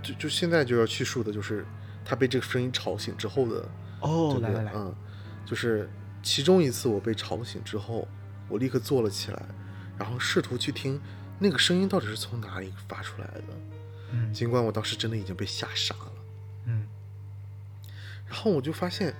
[0.02, 1.64] 就就现在就要叙述的就是
[2.04, 3.66] 他被这个声音吵醒之后的
[4.00, 4.94] 哦，这个，来来来，嗯，
[5.46, 5.88] 就是
[6.22, 8.06] 其中一次我被吵醒之后，
[8.48, 9.42] 我立刻坐了起来，
[9.96, 11.00] 然后试图去听
[11.38, 13.42] 那个声音到底是从哪里发出来的。
[14.12, 16.12] 嗯尽管我当时真的已经被吓傻了，
[16.66, 16.86] 嗯
[18.28, 19.14] 然后我就发现，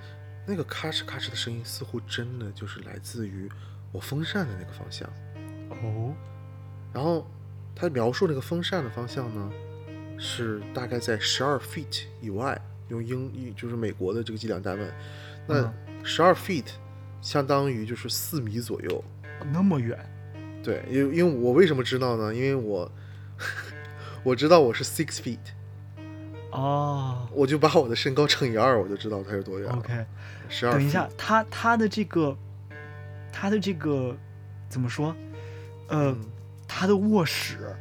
[0.45, 3.49] 那个咔哧咔哧的声音似乎真的就是来自于
[3.91, 5.07] 我风扇的那个方向。
[5.69, 6.13] 哦，
[6.93, 7.29] 然后
[7.75, 9.51] 他描述那个风扇的方向呢，
[10.17, 14.91] 是大概在十二 feet 以外，用英就是美国的这个计量单位。
[15.47, 15.73] 那嗯
[16.03, 16.65] 十二 feet
[17.21, 19.03] 相当于就是四米左右。
[19.51, 19.97] 那么远，
[20.63, 22.33] 对，因为因为我为什么知道呢？
[22.33, 22.89] 因为我
[24.23, 25.37] 我知道我是 six feet，
[26.51, 29.77] 哦我就把我的身高乘以二，我就知道它是多远了。
[29.77, 30.05] ，OK，
[30.47, 30.73] 十二。
[30.73, 32.37] 等一下，他他的这个
[33.31, 34.15] 他的这个
[34.69, 35.13] 怎么说？
[35.89, 36.25] 呃，嗯
[36.67, 37.75] 他的卧室，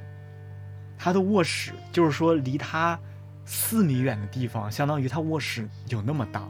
[0.98, 2.98] 他的卧室就是说离他
[3.44, 6.48] 四米远的地方，相当于他卧室有那么大。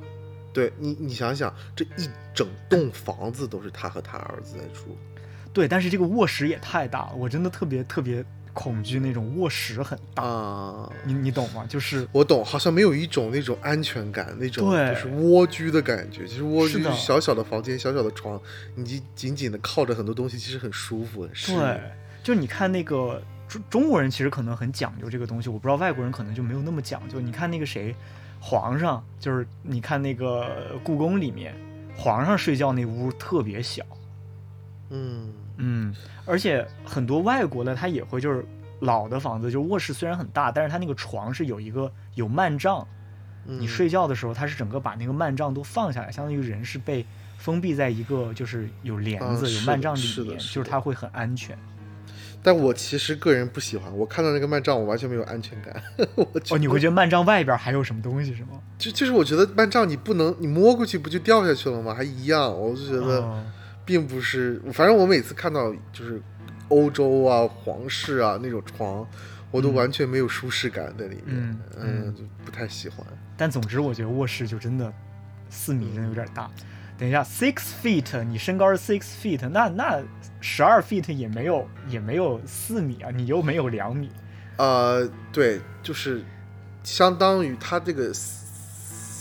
[0.55, 4.97] 对你，你想想，这一整栋房子都是他和他儿子在住。
[5.53, 11.65] 对，但是这个卧室也太大了，我真的特别特别恐惧那种卧室很大，啊，你你懂吗？
[11.69, 16.27] 就是我懂，好像没有一种那种安全感，那种就是蜗居的感觉。
[16.27, 18.41] 其实蜗居小小的房间、小小的床，
[18.75, 21.27] 你紧紧的靠着很多东西，其实很舒服。
[21.27, 21.81] 对，
[22.23, 27.21] 就你看那个中中国人其实可能很讲究这个东西，我不知道外国人可能就没有那么讲究。
[27.21, 27.95] 你看那个谁，
[28.41, 31.55] 皇上，就是你看那个故宫里面，
[31.97, 33.85] 皇上睡觉那屋特别小，
[34.91, 35.33] 嗯，
[35.65, 35.95] 嗯，
[36.25, 38.45] 而且很多外国的他也会就是
[38.81, 42.85] 老的房子，就是卧室虽然很大，但是他那个床是有一个有幔帐，
[43.47, 47.07] 嗯你睡觉的时候，它是整个把那个幔帐都放下来，相当于人是被
[47.39, 51.57] 封闭在一个就是有帘子、有幔帐里面，是是就是它会很安全。
[52.45, 55.81] 但我其实个人不喜欢，我看到那个幔帐，我完全没有安全感。
[56.17, 58.61] 我哦，你会觉得幔帐外边还有什么东西是吗？
[58.79, 61.95] 就就是我觉得幔帐你不能，你摸过去不就掉下去了吗？
[61.95, 63.45] 还一样，我就觉得哦
[63.85, 64.61] 并不是。
[64.73, 66.21] 反正我每次看到就是
[66.69, 69.07] 欧洲啊、皇室啊那种床，
[69.51, 73.07] 我都嗯完全没有舒适感在里面，嗯嗯就不太喜欢。
[73.37, 74.93] 但总之，我觉得卧室就真的
[75.51, 76.51] 四米真的有点大。
[76.99, 80.01] 等一下，six feet，你身高是 six feet，那那
[80.41, 84.09] 十二 feet 也没有也没有四米啊，你又没有两米。
[84.59, 86.23] 呃，对，就是
[86.85, 88.13] 相当于它这个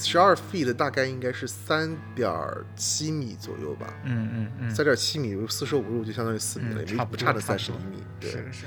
[0.04, 2.30] 十二 feet 大概应该是三点
[2.76, 8.04] 七米左右吧，嗯嗯嗯，三点七米四舍五入就相当于四米了，嗯差不差那差不多三十厘米。
[8.20, 8.66] 对，是是是，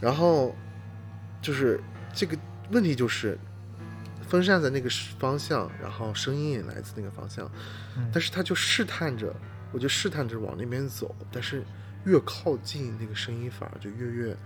[0.00, 0.54] 然后
[1.42, 1.80] 就是
[2.12, 2.36] 这个
[2.70, 3.38] 问题就是，
[4.28, 4.88] 风扇在那个
[5.18, 7.50] 方向，然后声音也来自那个方向，
[7.96, 9.34] 嗯但是他就试探着，
[9.72, 11.62] 我就试探着往那边走，但是
[12.04, 14.36] 越靠近那个声音反而就越越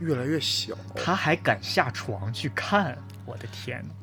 [0.00, 0.76] 越来越小。
[0.94, 3.94] 他还敢下床去看，我的天呐！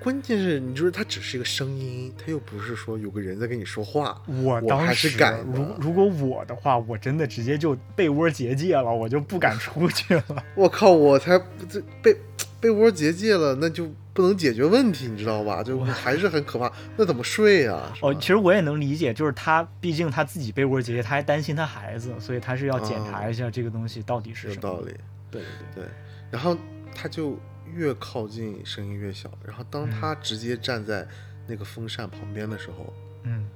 [0.00, 4.22] 关键是你就是它只是一个声音，它又不是说有个人在跟你说话。
[4.26, 10.24] 我当我还是时敢如如果我的话，我真的直接就被窝结界了，我就不敢出去了。
[10.54, 12.16] 我靠，我才这被
[12.60, 15.62] 被窝结界了，那就不能解决问题，你知道吧？
[15.62, 16.72] 就还是很可怕。
[16.96, 24.54] 那怎么睡呀、哦，其实我也能理解，就是他毕竟他自己被窝结界，他还担心他孩子，所以他是要检查一下这个东西到底是什么。
[24.54, 24.94] 有道理。
[25.30, 25.90] 对对对，对，
[26.30, 26.56] 然后
[26.94, 27.38] 他就
[27.78, 29.30] 越靠近，声音越小。
[29.46, 31.06] 然后当他直接站在
[31.46, 33.48] 那个风扇旁边的时候，嗯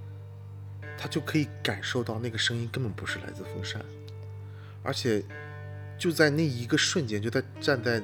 [0.97, 3.81] 他就可以感受到那个声音根本不是来自风扇，
[4.85, 5.25] 而且
[5.99, 8.01] 就在那一个瞬间，就在站在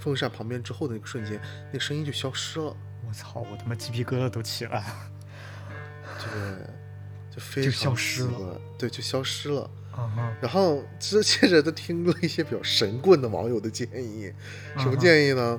[0.00, 2.76] 风扇旁边之后的那个瞬间，那个声音就消失了。
[3.06, 5.10] 我操，我他妈鸡皮疙瘩都起来了。
[6.20, 9.68] 对，就非就常消失了，对，就消失了。
[10.40, 14.32] 然后接 接着他听了一些比较神棍的网友的建议，
[14.78, 15.58] 什么建议呢？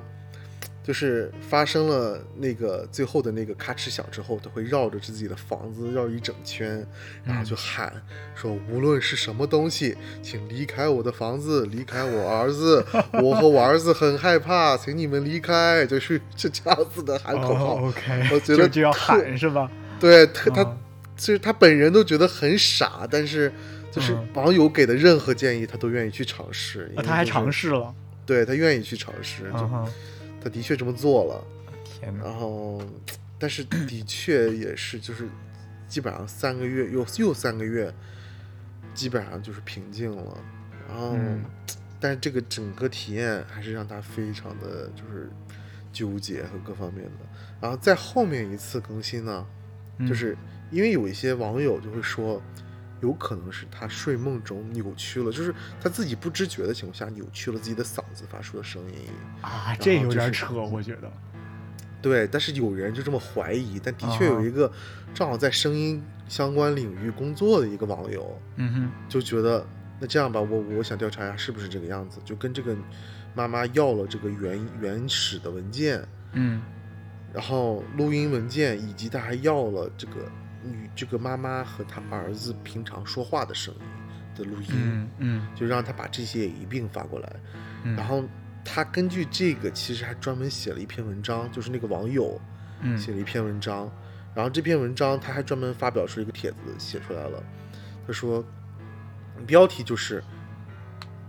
[0.82, 6.84] 就是发生了那个最后的那个咔哧响之后，他会绕着自己的房子绕一整圈，
[7.22, 7.92] 然后就喊
[8.34, 12.84] 说：“无论是什么东西，请离开我的房子，离开我儿子，
[13.22, 17.74] 我和我儿子很害怕，请你们离开。”就是 是这样子的喊口号。
[18.32, 19.70] 我觉得就就要喊是吧？
[20.00, 20.78] 对他，他嗯
[21.14, 23.52] 其实他本人都觉得很傻，但是
[23.90, 26.90] 就是嗯网友给的任何建议，他都愿意去尝试。
[26.96, 27.94] 他还尝，试了。
[28.24, 29.58] 对他愿意去尝试，就
[30.42, 31.44] 他的确这么做了。
[31.84, 32.24] 天哪！
[32.24, 32.80] 然后，
[33.38, 35.28] 但是的确也是，就是
[35.88, 37.92] 基本上三个月又又三个月，
[38.94, 40.38] 基本上就是平静了。
[40.88, 41.42] 然后，嗯
[42.02, 45.28] 但是这个整个体验还是让他非常的就是
[45.92, 47.26] 纠结和各方面的。
[47.60, 49.46] 然后在后面一次更新呢，
[49.98, 50.34] 嗯就是
[50.70, 52.40] 因为有一些网友就会说，
[53.00, 59.08] 有可能是他睡梦中扭曲了，就是他自己不知觉的情况下扭曲了自己的嗓子发出的声音。
[59.42, 61.10] 啊，这有点扯，我觉得。
[62.02, 64.72] 对，但是有人就这么怀疑，但的确有一个
[65.12, 69.66] 正好在声音相关领域工作的一个网友嗯哼，就觉得，
[69.98, 72.74] 那这样吧，我我想调查一下是不是这个样子，就跟这个
[73.34, 76.62] 妈妈要了这个原原始的文件，嗯
[77.34, 80.14] 然后录音文件，以及他还要了这个
[80.62, 83.80] 女这个妈妈和她儿子平常说话的声音
[84.36, 87.36] 的录音，嗯嗯就让他把这些也一并发过来。
[87.84, 88.24] 嗯，然后
[88.64, 92.40] 他根据这个，其实还专门写了一篇文章，就是那个网友
[92.80, 93.90] 嗯写了一篇文章，
[94.34, 97.42] 然后这篇文章他还专门发表出一个帖子写出来了，
[98.06, 98.44] 他说
[99.46, 100.22] 标题就是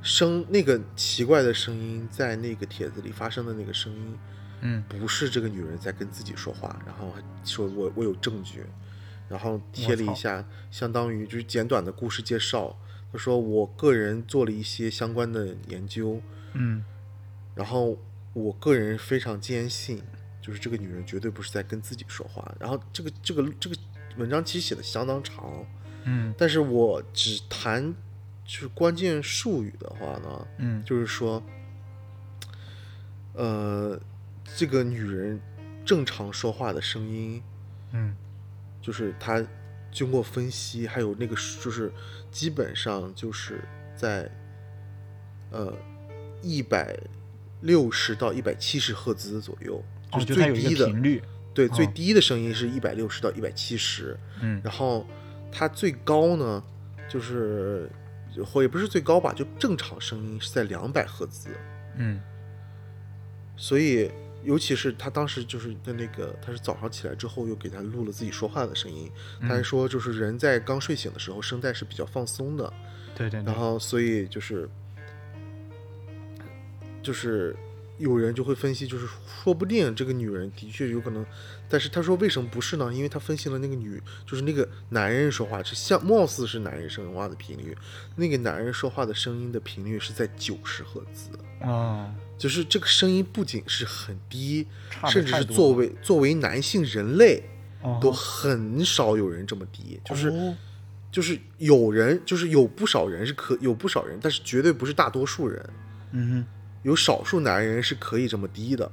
[0.02, 4.18] 声那个奇怪的声音在那个帖子里发生的那个声音，
[4.62, 8.66] 嗯不是这个女人在跟自己说话，然后还说我我有证据，
[9.32, 12.78] 然后贴了一下，相当于就是简短的故事介绍。
[13.14, 16.22] 他说我个人做了一些相关的研究，
[16.54, 16.84] 嗯
[17.56, 17.98] 然后
[18.34, 20.02] 我个人非常坚信，
[20.42, 22.54] 就是这个女人绝对不是在跟自己说话。
[22.60, 23.76] 然后这个这个这个
[24.18, 25.66] 文章其实写的相当长，
[26.04, 27.94] 嗯但是我只谈
[28.46, 31.42] 就是关键术语的话呢，嗯就是说，
[33.34, 34.00] 呃，
[34.58, 35.40] 这个女人
[35.86, 37.42] 正常说话的声音，
[37.92, 38.16] 嗯
[38.82, 39.46] 就是他
[39.92, 41.92] 经过分析，还有那个就是
[42.32, 43.62] 基本上就是
[43.96, 44.30] 在
[45.52, 45.74] 呃
[46.42, 46.98] 一百
[47.62, 51.22] 六十到一百七十赫兹左右，就，是最低的，个频率。
[51.54, 55.06] 对，哦最低的声音是一百六十到一百七十，嗯然后
[55.52, 56.64] 它最高呢，
[57.10, 57.92] 就是
[58.46, 61.50] 或也不是最高吧，就正常声音是在两百赫兹，
[61.98, 62.22] 嗯
[63.58, 64.10] 所以
[64.44, 69.12] 尤其是他当时就是在那个，他是早上起来之后又给他录了自己说话的声音，
[69.42, 72.74] 他还说就是人在刚睡醒的时候声带是比较放松的，
[73.16, 73.46] 对对对。
[73.46, 74.70] 然，后所以就是
[77.04, 77.56] 就是
[77.98, 79.08] 有人就会分析，就是
[79.44, 81.24] 说不定这个女人的确有可能，
[81.70, 82.92] 但是他说为什么不是呢？
[82.92, 87.78] 因为他分析了那个女，就是那个男人说话是像貌似是男人说话的频率，
[88.16, 91.30] 那个男人说话的声音的频率是在九十赫兹，
[91.62, 92.12] 哦，
[92.42, 94.68] 就是这个声音不仅是很低，
[95.08, 97.44] 甚至是作为作为男性人类
[97.82, 100.30] 哦都很少有人这么低，就是。
[100.30, 100.56] 哦
[101.12, 105.70] 就是有人，就是有不少人是可有不少人，但是绝对不是大多数人。
[106.12, 106.46] 嗯
[106.84, 108.90] 有少数男人是可以这么低的，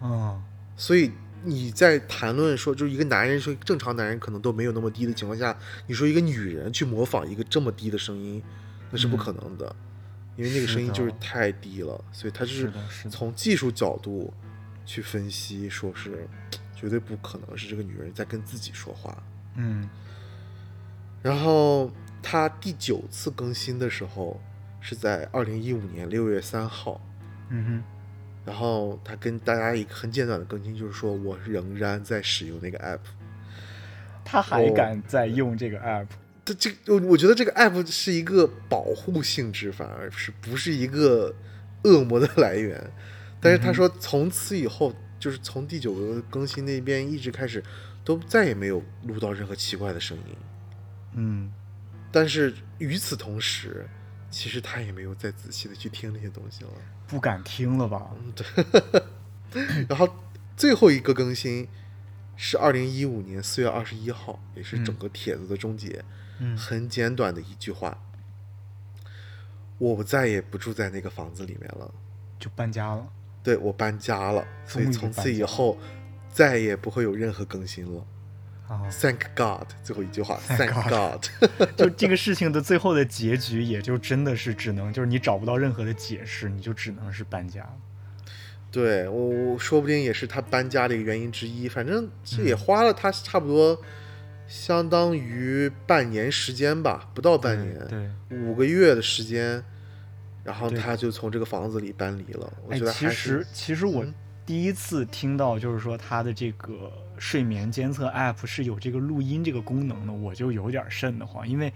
[0.00, 0.42] 哼哦
[0.74, 1.10] 所以
[1.44, 5.54] 你在谈论说，就是一个男人说正常男人可能都没有那么低的情况下，
[5.86, 8.42] 你说一个女人去模仿一个这么低的声音，
[8.90, 9.76] 那是不可能的。
[10.36, 12.72] 因为那个声音就是太低了，所以他就是
[13.10, 14.32] 从技术角度
[14.84, 16.26] 去分析，说是
[16.74, 19.22] 绝对不可能是这个女人在跟自己说话。
[19.56, 19.88] 嗯。
[21.22, 21.90] 然后
[22.22, 24.40] 他第九次更新的时候
[24.80, 27.00] 是在二零一五年六月三号，
[27.50, 27.82] 嗯哼，
[28.44, 32.98] 然后他跟大家一个很简短的更新，就是说我仍然在使用那个 app。
[34.24, 36.06] 他还哦敢再用这个 app，
[36.44, 41.34] 这这我我觉得这个 app 是一个保护性质，反而是不是一个
[41.84, 42.90] 恶魔的来源。
[43.40, 47.62] 但是他说从此以后，就是从第九个更新那边一直开始，
[48.04, 50.36] 都再也没有录到任何奇怪的声音。
[51.14, 51.52] 嗯
[52.10, 53.86] 但是与此同时，
[54.30, 56.70] 其实他也没有再仔细的去听那些东西了。
[57.06, 58.10] 不敢听了吧？
[59.50, 60.08] 对然后
[60.56, 61.68] 最后一个更新
[62.36, 65.88] 是二零一五年四月二十一号，也是整个帖子的终结。
[65.88, 66.04] 嗯
[66.56, 67.98] 很简短的一句话：
[69.78, 71.92] 我再也不住在那个房子里面了。
[72.38, 73.06] 就搬家了。
[73.42, 75.78] 对我搬家了，所以从此以后
[76.30, 78.06] 再也不会有任何更新了。
[78.68, 81.26] 啊，Thank God，最后一句话 Thank，Thank God。
[81.76, 87.68] 就这个 事情的最后的结局，也就真的是只能就是你找不到任何的解释，你就只能是搬家。
[88.70, 91.68] 对我，我说不定也是他搬家的一个原因之一。
[91.68, 93.78] 反正这嗯也花了他差不多
[94.52, 99.64] 相当于半年时间吧，不到半年，对，五个月的时间，
[100.44, 102.52] 然后他就从这个房子里搬离了。
[102.66, 104.12] 我哎觉得，还其实其实我嗯
[104.44, 111.72] 第一次听到就是说他的这个睡眠监测 app 是有这个录音这个功能的，我就有点瘆得慌，因为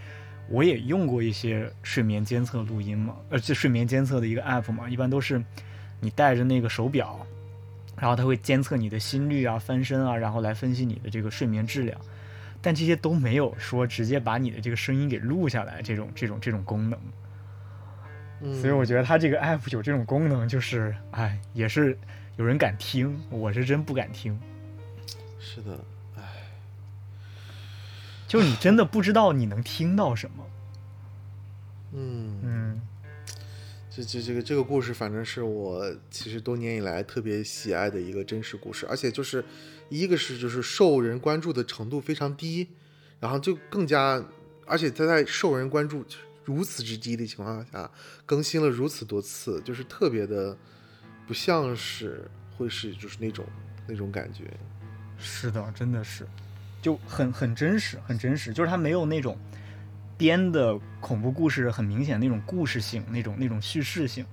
[0.51, 5.43] 我也用过一些睡眠监测录音嘛，呃，这睡眠监测的一个 app 嘛，一般都是
[5.99, 7.27] 你带着那个手表，
[7.97, 11.99] 然后它会监测你的心率啊、翻身啊，然后来分析你的这个睡眠质量。
[12.67, 16.99] 但这些都没有说直接把你的这个声音给录下来，这种这种这种功能。
[18.41, 21.97] 嗯所以我觉得它这个 app 有这种功能，就是哎，也是
[22.35, 24.37] 有人敢听，我是真不敢听。
[25.39, 25.79] 是的，
[26.17, 26.23] 哎
[28.27, 30.45] 就是你真的不知道你能听到什么。
[31.93, 32.81] 嗯，嗯
[33.97, 39.43] 这这这个这个故事，反正是我其实多年以来特别喜爱的一个真实故事，而且就是
[39.89, 42.69] 一个是就是受人关注的程度非常低，
[43.21, 44.23] 然后就更加，
[44.67, 46.05] 而且他在受人关注
[46.45, 47.91] 如此之低的情况下，
[48.27, 50.55] 更新了如此多次，就是特别的
[51.27, 53.47] 不像是会是就是那种
[53.87, 54.45] 那种感觉。
[55.17, 56.27] 是的，真的是，
[56.83, 58.53] 就很很真实，很真实。
[58.53, 59.39] 就是它没有那种
[60.17, 64.25] 编的恐怖故事很明显那种故事性，那种那种叙事性。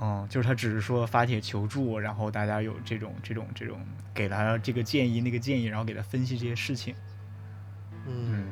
[0.00, 3.78] 嗯，就是他只是说发帖求助，然后大家有这种这种这种
[4.12, 6.94] 给他这个建议那个建议，然后给他分析这些事情。
[8.06, 8.44] 嗯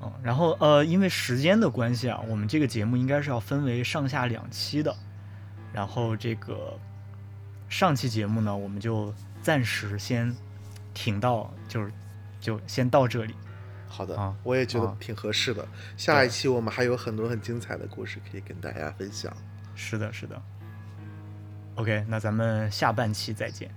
[0.00, 4.94] 嗯，然后呃，因为时间的关系啊，我们这个节目应该是要分为上下两期的。
[5.72, 6.78] 然后这个
[7.68, 10.32] 上期节目呢，我们就暂时先
[10.92, 11.90] 停到，就是
[12.38, 13.34] 就先到这里。
[13.92, 15.68] 好的，啊我也觉得啊挺合适的。
[15.98, 19.30] 下一期我们还有很多很精彩的故事可以跟大家分享。
[19.74, 20.40] 是的，是的。
[21.74, 23.70] OK，那咱们下半期再见。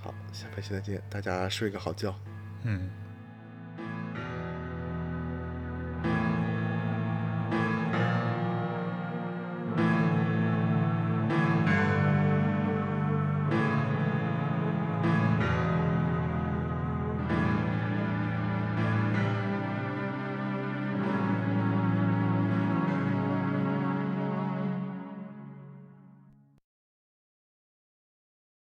[0.00, 2.12] 好，下半期再见，大家睡个好觉。
[2.64, 2.90] 嗯。